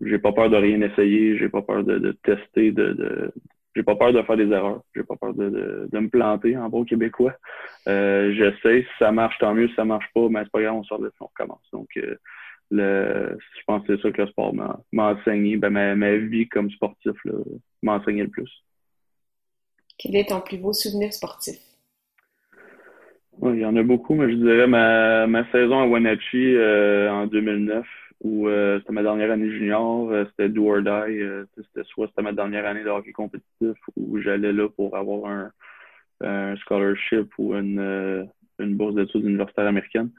j'ai 0.03 0.19
pas 0.19 0.33
peur 0.33 0.51
de 0.51 0.57
rien 0.57 0.81
essayer, 0.81 1.39
j'ai 1.39 1.49
pas 1.49 1.63
peur 1.63 1.85
de, 1.85 1.99
de 1.99 2.13
tester, 2.25 2.73
de, 2.73 2.93
de, 2.95 3.33
j'ai 3.75 3.83
pas 3.83 3.97
peur 3.97 4.13
de 4.13 4.23
faire 4.23 4.37
des 4.37 4.51
erreurs. 4.51 4.83
J'ai 4.95 5.03
pas 5.03 5.17
peur 5.17 5.35
de, 5.35 5.51
de, 5.51 5.89
de, 5.91 5.99
me 5.99 6.09
planter 6.09 6.57
en 6.57 6.69
bon 6.69 6.85
québécois. 6.85 7.35
Euh, 7.89 8.33
j'essaie, 8.35 8.83
si 8.83 8.99
ça 8.99 9.11
marche, 9.13 9.39
tant 9.39 9.55
mieux. 9.55 9.69
Si 9.69 9.75
ça 9.75 9.85
marche 9.85 10.07
pas, 10.15 10.29
mais 10.29 10.41
c'est 10.45 10.53
pas 10.53 10.63
grave, 10.63 10.75
on 10.75 10.85
sort 10.85 11.01
de 11.01 11.13
on 11.21 11.27
recommence. 11.27 11.63
Donc, 11.73 11.89
euh, 11.97 12.17
le, 12.71 13.37
je 13.59 13.63
pense 13.67 13.87
que 13.87 13.97
c'est 13.97 14.03
ça 14.03 14.13
que 14.13 14.23
le 14.23 14.29
sport 14.29 14.55
m'a 14.55 14.81
enseigné. 14.93 15.57
Ben, 15.57 15.71
ma, 15.71 15.95
ma, 15.95 16.17
vie 16.17 16.49
comme 16.49 16.71
sportif 16.71 17.13
m'a 17.83 17.95
enseigné 17.95 18.23
le 18.23 18.31
plus. 18.31 18.51
Quel 19.99 20.17
est 20.17 20.29
ton 20.29 20.41
plus 20.41 20.59
beau 20.59 20.73
souvenir 20.73 21.13
sportif? 21.13 21.57
Oui, 23.39 23.55
il 23.55 23.61
y 23.61 23.67
en 23.67 23.77
a 23.77 23.83
beaucoup, 23.83 24.15
mais 24.15 24.31
je 24.31 24.37
dirais 24.37 24.67
ma, 24.69 25.27
ma 25.27 25.51
saison 25.51 25.81
à 25.81 25.87
Wenatchee 25.87 26.55
euh, 26.55 27.11
en 27.11 27.27
2009 27.27 27.85
où 28.25 28.49
euh, 28.49 28.79
c'était 28.81 28.93
ma 28.93 29.03
dernière 29.03 29.31
année 29.31 29.51
junior, 29.51 30.11
euh, 30.11 30.25
c'était 30.31 30.49
do 30.49 30.67
or 30.69 30.81
die. 30.81 31.21
Euh, 31.21 31.45
c'était 31.55 31.87
soit 31.87 32.09
c'était 32.09 32.23
ma 32.23 32.33
dernière 32.33 32.67
année 32.67 32.83
de 32.83 32.89
hockey 32.89 33.13
compétitif 33.13 33.77
où 33.97 34.19
j'allais 34.19 34.53
là 34.53 34.69
pour 34.69 34.97
avoir 34.97 35.31
un, 35.31 35.51
scholarship 36.57 37.31
ou 37.37 37.55
une, 37.55 38.27
une 38.59 38.77
bourse 38.77 38.95
d'études 38.95 39.25
universitaire 39.27 39.67
américaine. 39.67 40.11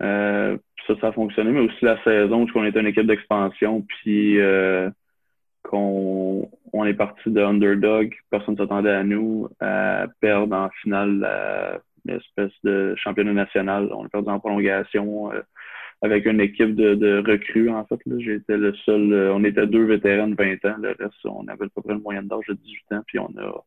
ça, 0.00 0.56
ça 1.00 1.08
a 1.08 1.12
fonctionné, 1.12 1.50
mais 1.50 1.60
aussi 1.60 1.84
la 1.84 2.02
saison 2.04 2.46
où 2.46 2.48
on 2.54 2.64
était 2.64 2.80
une 2.80 2.86
équipe 2.86 3.06
d'expansion, 3.06 3.82
puis 3.82 4.38
qu'on 5.62 6.50
on 6.72 6.84
est 6.86 6.94
parti 6.94 7.30
de 7.30 7.42
underdog, 7.42 8.14
personne 8.30 8.54
ne 8.54 8.60
s'attendait 8.60 8.92
à 8.92 9.04
nous, 9.04 9.48
à 9.60 10.06
perdre 10.20 10.56
en 10.56 10.70
finale 10.80 11.82
l'espèce 12.06 12.52
de 12.64 12.94
championnat 12.96 13.34
national. 13.34 13.90
On 13.92 14.06
a 14.06 14.08
perdu 14.08 14.30
en 14.30 14.40
prolongation 14.40 15.32
avec 16.02 16.26
une 16.26 16.40
équipe 16.40 16.74
de, 16.74 16.94
de 16.94 17.22
recrues, 17.24 17.70
en 17.70 17.86
fait. 17.86 18.00
J'étais 18.18 18.56
le 18.56 18.74
seul. 18.84 19.12
Euh, 19.12 19.34
on 19.34 19.44
était 19.44 19.66
deux 19.66 19.84
vétérans 19.84 20.28
de 20.28 20.34
20 20.34 20.64
ans. 20.64 20.76
Le 20.78 20.96
reste, 20.98 21.24
on 21.24 21.46
avait 21.46 21.66
à 21.66 21.68
peu 21.68 21.80
près 21.80 21.94
une 21.94 22.02
moyenne 22.02 22.26
d'âge 22.26 22.44
de 22.48 22.54
18 22.54 22.92
ans. 22.92 23.02
Puis 23.06 23.18
on 23.20 23.30
a, 23.38 23.64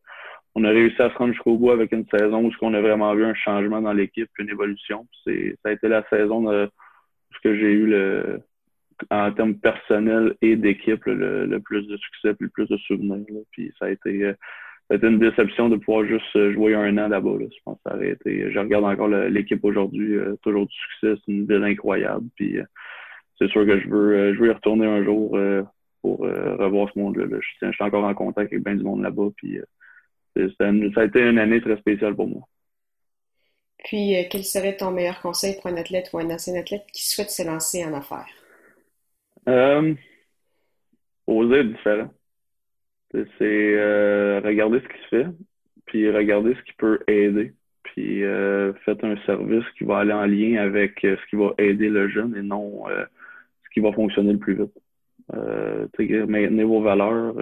on 0.54 0.64
a 0.64 0.68
réussi 0.68 1.00
à 1.00 1.10
se 1.10 1.16
rendre 1.16 1.32
jusqu'au 1.32 1.56
bout 1.56 1.70
avec 1.70 1.92
une 1.92 2.06
saison 2.08 2.44
où 2.44 2.52
on 2.60 2.74
a 2.74 2.80
vraiment 2.80 3.14
vu 3.14 3.24
un 3.24 3.34
changement 3.34 3.80
dans 3.80 3.94
l'équipe, 3.94 4.28
une 4.38 4.50
évolution. 4.50 5.06
C'est, 5.24 5.56
ça 5.62 5.70
a 5.70 5.72
été 5.72 5.88
la 5.88 6.06
saison 6.10 6.42
de, 6.42 6.66
où 6.66 7.34
que 7.42 7.56
j'ai 7.56 7.72
eu 7.72 7.86
le 7.86 8.40
en 9.10 9.30
termes 9.30 9.56
personnels 9.56 10.34
et 10.40 10.56
d'équipe 10.56 11.04
le, 11.04 11.44
le, 11.44 11.60
plus 11.60 11.86
de 11.86 11.98
succès 11.98 12.34
puis 12.34 12.46
le 12.46 12.50
plus 12.50 12.68
de 12.68 12.76
souvenirs. 12.78 13.26
Puis 13.50 13.72
ça 13.78 13.86
a 13.86 13.90
été 13.90 14.24
euh, 14.24 14.32
c'était 14.90 15.08
une 15.08 15.18
déception 15.18 15.68
de 15.68 15.76
pouvoir 15.76 16.04
juste 16.06 16.24
euh, 16.36 16.52
jouer 16.52 16.74
un 16.74 16.96
an 16.98 17.08
là-bas. 17.08 17.38
Je 17.40 17.58
pense 17.64 17.76
que 17.76 17.90
ça 17.90 17.96
aurait 17.96 18.10
été. 18.10 18.52
Je 18.52 18.58
regarde 18.58 18.84
encore 18.84 19.08
l'équipe 19.08 19.64
aujourd'hui, 19.64 20.14
euh, 20.14 20.36
toujours 20.42 20.66
du 20.66 20.74
succès, 20.74 21.20
c'est 21.24 21.32
une 21.32 21.46
ville 21.46 21.64
incroyable. 21.64 22.26
Puis 22.36 22.58
euh, 22.58 22.64
c'est 23.38 23.48
sûr 23.48 23.66
que 23.66 23.80
je 23.80 23.88
veux, 23.88 24.34
je 24.34 24.38
veux 24.38 24.48
y 24.48 24.52
retourner 24.52 24.86
un 24.86 25.04
jour 25.04 25.38
pour 26.00 26.20
revoir 26.20 26.90
ce 26.94 26.98
monde-là. 26.98 27.26
Je, 27.28 27.70
suis 27.70 27.84
encore 27.84 28.04
en 28.04 28.14
contact 28.14 28.50
avec 28.50 28.64
bien 28.64 28.76
du 28.76 28.82
monde 28.82 29.02
là-bas. 29.02 29.28
Puis, 29.36 29.58
ça 30.34 30.68
a 30.68 31.04
été 31.04 31.20
une 31.20 31.38
année 31.38 31.60
très 31.60 31.76
spéciale 31.76 32.16
pour 32.16 32.28
moi. 32.28 32.48
Puis, 33.84 34.14
quel 34.30 34.42
serait 34.42 34.74
ton 34.74 34.90
meilleur 34.90 35.20
conseil 35.20 35.56
pour 35.56 35.66
un 35.66 35.76
athlète 35.76 36.08
ou 36.14 36.18
un 36.18 36.30
ancien 36.30 36.58
athlète 36.58 36.86
qui 36.94 37.06
souhaite 37.06 37.28
se 37.28 37.46
lancer 37.46 37.84
en 37.84 37.92
affaires? 37.92 38.24
oser 41.26 41.64
différent. 41.64 42.08
C'est 43.12 44.40
regarder 44.40 44.80
ce 44.80 44.88
qui 44.88 45.02
se 45.04 45.08
fait, 45.08 45.26
puis 45.86 46.10
regarder 46.10 46.54
ce 46.54 46.62
qui 46.62 46.72
peut 46.74 47.00
aider 47.06 47.54
puis 47.96 48.24
euh, 48.24 48.72
faites 48.84 49.02
un 49.04 49.16
service 49.24 49.64
qui 49.78 49.84
va 49.84 49.98
aller 49.98 50.12
en 50.12 50.26
lien 50.26 50.60
avec 50.62 51.02
euh, 51.04 51.16
ce 51.16 51.30
qui 51.30 51.36
va 51.36 51.54
aider 51.58 51.88
le 51.88 52.08
jeune 52.08 52.36
et 52.36 52.42
non 52.42 52.88
euh, 52.90 53.04
ce 53.64 53.70
qui 53.72 53.80
va 53.80 53.92
fonctionner 53.92 54.32
le 54.32 54.38
plus 54.38 54.54
vite. 54.54 54.72
Euh, 55.34 55.86
maintenez 56.26 56.64
vos 56.64 56.82
valeurs, 56.82 57.34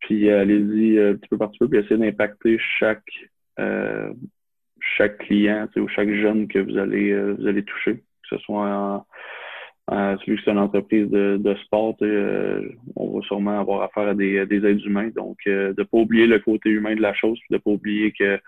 puis 0.00 0.30
allez-y 0.30 0.96
petit 1.16 1.28
peu 1.28 1.38
par 1.38 1.50
petit 1.50 1.58
peu, 1.58 1.68
puis 1.68 1.78
essayez 1.78 1.98
d'impacter 1.98 2.58
chaque 2.78 3.10
chaque 4.96 5.18
client 5.18 5.68
ou 5.76 5.88
chaque 5.88 6.10
jeune 6.10 6.46
que 6.46 6.58
vous 6.58 6.78
allez 6.78 7.32
vous 7.32 7.46
allez 7.46 7.64
toucher, 7.64 7.96
que 7.96 8.36
ce 8.36 8.38
soit 8.38 8.68
en, 8.68 9.06
celui 9.90 10.36
que 10.36 10.42
c'est 10.44 10.50
une 10.50 10.58
entreprise 10.58 11.08
de, 11.10 11.38
de 11.38 11.54
sport, 11.64 11.96
on 12.96 13.18
va 13.18 13.26
sûrement 13.26 13.58
avoir 13.58 13.82
affaire 13.82 14.08
à 14.08 14.14
des, 14.14 14.44
des 14.46 14.64
êtres 14.66 14.86
humains. 14.86 15.10
Donc, 15.16 15.38
de 15.46 15.74
ne 15.76 15.82
pas 15.82 15.98
oublier 15.98 16.26
le 16.26 16.38
côté 16.40 16.68
humain 16.70 16.94
de 16.94 17.00
la 17.00 17.14
chose, 17.14 17.38
de 17.50 17.56
ne 17.56 17.58
pas 17.58 17.70
oublier 17.70 18.12
que 18.12 18.38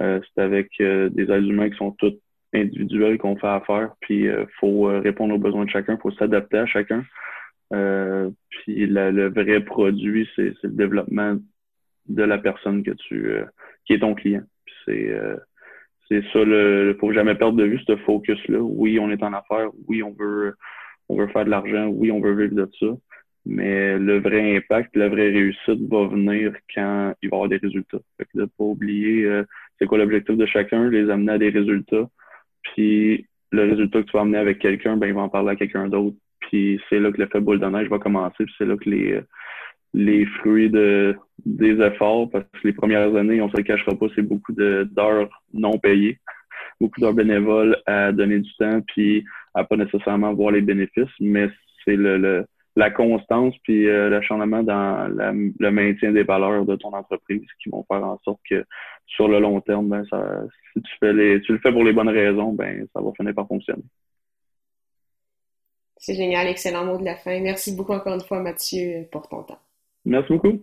euh, 0.00 0.20
c'est 0.34 0.42
avec 0.42 0.70
euh, 0.80 1.08
des 1.10 1.24
êtres 1.24 1.44
humains 1.44 1.68
qui 1.70 1.76
sont 1.76 1.92
tous 1.92 2.14
individuels 2.54 3.18
qu'on 3.18 3.36
fait 3.36 3.46
affaire, 3.46 3.94
puis 4.00 4.20
il 4.20 4.28
euh, 4.28 4.46
faut 4.58 4.84
répondre 4.84 5.34
aux 5.34 5.38
besoins 5.38 5.64
de 5.64 5.70
chacun, 5.70 5.94
il 5.94 6.00
faut 6.00 6.10
s'adapter 6.12 6.58
à 6.58 6.66
chacun. 6.66 7.04
puis 7.70 8.86
le 8.86 9.28
vrai 9.28 9.60
produit, 9.60 10.28
c'est 10.34 10.54
le 10.62 10.70
développement 10.70 11.36
de 12.08 12.22
la 12.22 12.38
personne 12.38 12.82
que 12.82 12.90
tu 12.92 13.32
qui 13.84 13.92
est 13.94 14.00
ton 14.00 14.14
client. 14.14 14.42
c'est 14.84 15.14
c'est 16.10 16.22
ça 16.32 16.42
le 16.44 16.96
faut 16.98 17.12
jamais 17.12 17.34
perdre 17.34 17.56
de 17.56 17.64
vue 17.64 17.80
ce 17.86 17.96
focus 17.96 18.38
là. 18.48 18.58
Oui, 18.58 18.98
on 18.98 19.10
est 19.10 19.22
en 19.22 19.32
affaires, 19.32 19.70
oui, 19.88 20.02
on 20.02 20.12
veut 20.12 20.54
on 21.08 21.16
veut 21.16 21.28
faire 21.28 21.44
de 21.44 21.50
l'argent, 21.50 21.86
oui, 21.88 22.10
on 22.12 22.20
veut 22.20 22.34
vivre 22.34 22.54
de 22.54 22.70
ça. 22.78 22.86
Mais 23.46 23.98
le 23.98 24.20
vrai 24.20 24.56
impact, 24.56 24.94
la 24.96 25.08
vraie 25.08 25.30
réussite 25.30 25.80
va 25.90 26.06
venir 26.06 26.52
quand 26.74 27.14
il 27.22 27.30
va 27.30 27.36
y 27.36 27.38
avoir 27.38 27.48
des 27.48 27.56
résultats. 27.56 27.98
Fait 28.18 28.24
que 28.24 28.38
de 28.38 28.44
pas 28.44 28.64
oublier 28.64 29.24
euh, 29.24 29.44
c'est 29.78 29.86
quoi 29.86 29.98
l'objectif 29.98 30.36
de 30.36 30.46
chacun, 30.46 30.88
les 30.90 31.10
amener 31.10 31.32
à 31.32 31.38
des 31.38 31.48
résultats. 31.50 32.08
Puis 32.62 33.26
le 33.50 33.62
résultat 33.70 34.02
que 34.02 34.06
tu 34.06 34.12
vas 34.12 34.22
amener 34.22 34.38
avec 34.38 34.58
quelqu'un, 34.58 34.96
ben 34.96 35.06
il 35.06 35.14
va 35.14 35.22
en 35.22 35.28
parler 35.28 35.50
à 35.50 35.56
quelqu'un 35.56 35.88
d'autre. 35.88 36.16
Puis 36.40 36.80
c'est 36.88 37.00
là 37.00 37.10
que 37.10 37.18
l'effet 37.18 37.40
boule 37.40 37.60
de 37.60 37.66
neige 37.66 37.88
va 37.88 37.98
commencer. 37.98 38.44
Puis 38.44 38.54
c'est 38.58 38.66
là 38.66 38.76
que 38.76 38.88
les 38.88 39.20
les 39.94 40.26
fruits 40.26 40.70
de 40.70 41.16
des 41.46 41.80
efforts, 41.80 42.28
parce 42.30 42.44
que 42.44 42.68
les 42.68 42.74
premières 42.74 43.14
années, 43.16 43.40
on 43.40 43.50
se 43.50 43.56
le 43.56 43.62
cachera 43.62 43.94
pas, 43.94 44.06
c'est 44.14 44.22
beaucoup 44.22 44.52
d'heures 44.52 45.30
non 45.54 45.78
payées, 45.78 46.18
beaucoup 46.80 47.00
d'heures 47.00 47.14
bénévoles 47.14 47.76
à 47.86 48.12
donner 48.12 48.40
du 48.40 48.54
temps, 48.56 48.80
puis 48.88 49.24
à 49.54 49.64
pas 49.64 49.76
nécessairement 49.76 50.34
voir 50.34 50.52
les 50.52 50.60
bénéfices, 50.60 51.08
mais 51.18 51.48
c'est 51.84 51.96
le 51.96 52.44
la 52.76 52.90
constance 52.90 53.54
puis 53.64 53.88
euh, 53.88 54.08
l'acharnement 54.08 54.62
dans 54.62 55.08
le 55.08 55.70
maintien 55.70 56.12
des 56.12 56.22
valeurs 56.22 56.64
de 56.64 56.76
ton 56.76 56.92
entreprise 56.92 57.46
qui 57.62 57.68
vont 57.68 57.84
faire 57.90 58.04
en 58.04 58.18
sorte 58.24 58.40
que 58.48 58.64
sur 59.06 59.28
le 59.28 59.40
long 59.40 59.60
terme, 59.60 59.88
ben, 59.88 60.04
ça, 60.08 60.44
si 60.72 60.82
tu 60.82 60.92
fais 61.00 61.12
les, 61.12 61.40
tu 61.42 61.52
le 61.52 61.58
fais 61.58 61.72
pour 61.72 61.84
les 61.84 61.92
bonnes 61.92 62.08
raisons, 62.08 62.52
ben 62.52 62.86
ça 62.94 63.02
va 63.02 63.10
finir 63.16 63.34
par 63.34 63.48
fonctionner. 63.48 63.82
C'est 65.96 66.14
génial, 66.14 66.46
excellent 66.46 66.84
mot 66.84 66.96
de 66.96 67.04
la 67.04 67.16
fin. 67.16 67.40
Merci 67.40 67.76
beaucoup 67.76 67.92
encore 67.92 68.14
une 68.14 68.22
fois, 68.22 68.40
Mathieu, 68.40 69.06
pour 69.10 69.28
ton 69.28 69.42
temps. 69.42 69.58
Merci 70.04 70.32
beaucoup. 70.32 70.60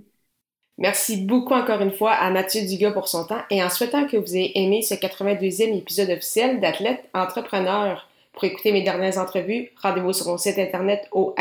Merci 0.80 1.18
beaucoup 1.18 1.54
encore 1.54 1.82
une 1.82 1.92
fois 1.92 2.12
à 2.12 2.30
Mathieu 2.30 2.62
Dugas 2.62 2.92
pour 2.92 3.08
son 3.08 3.26
temps 3.26 3.42
et 3.50 3.64
en 3.64 3.70
souhaitant 3.70 4.06
que 4.06 4.18
vous 4.18 4.36
ayez 4.36 4.60
aimé 4.60 4.84
ce 4.84 4.94
82e 4.94 5.76
épisode 5.76 6.12
officiel 6.12 6.60
d'Athlète 6.60 7.10
Entrepreneur. 7.16 8.08
Pour 8.34 8.44
écouter 8.44 8.72
mes 8.72 8.84
dernières 8.84 9.18
entrevues, 9.18 9.72
rendez-vous 9.82 10.14
sur 10.14 10.28
mon 10.28 10.38
site 10.38 10.60
internet 10.60 11.08
au 11.12 11.34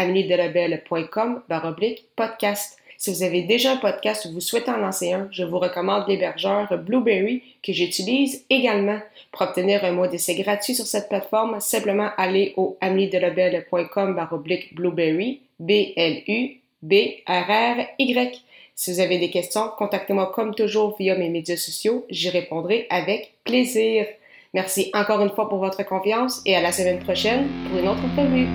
baroblique 1.51 2.07
podcast. 2.17 2.79
Si 2.97 3.13
vous 3.13 3.23
avez 3.23 3.43
déjà 3.43 3.73
un 3.73 3.77
podcast 3.77 4.25
ou 4.25 4.33
vous 4.33 4.41
souhaitez 4.41 4.71
en 4.71 4.79
lancer 4.79 5.13
un, 5.13 5.29
je 5.31 5.45
vous 5.45 5.59
recommande 5.59 6.09
l'hébergeur 6.09 6.67
Blueberry 6.79 7.43
que 7.63 7.75
j'utilise 7.75 8.47
également. 8.49 9.01
Pour 9.33 9.43
obtenir 9.43 9.85
un 9.85 9.93
mois 9.93 10.09
d'essai 10.09 10.35
gratuit 10.37 10.75
sur 10.75 10.87
cette 10.87 11.11
plateforme, 11.11 11.61
simplement 11.61 12.09
aller 12.17 12.55
au 12.57 12.79
baroblique 14.15 14.75
blueberry, 14.75 15.43
B-L-U-B-R-R-Y. 16.87 18.42
Si 18.75 18.92
vous 18.92 19.01
avez 19.01 19.18
des 19.18 19.31
questions, 19.31 19.70
contactez-moi 19.79 20.33
comme 20.35 20.55
toujours 20.55 20.96
via 20.99 21.16
mes 21.16 21.31
médias 21.31 21.57
sociaux, 21.57 22.05
j'y 22.11 22.29
répondrai 22.29 22.87
avec 22.90 23.33
plaisir. 23.44 24.07
Merci 24.53 24.90
encore 24.94 25.22
une 25.22 25.31
fois 25.31 25.49
pour 25.49 25.59
votre 25.59 25.83
confiance 25.85 26.42
et 26.44 26.55
à 26.55 26.61
la 26.61 26.72
semaine 26.72 26.99
prochaine 26.99 27.49
pour 27.68 27.79
une 27.79 27.88
autre 27.88 28.05
entrevue. 28.05 28.46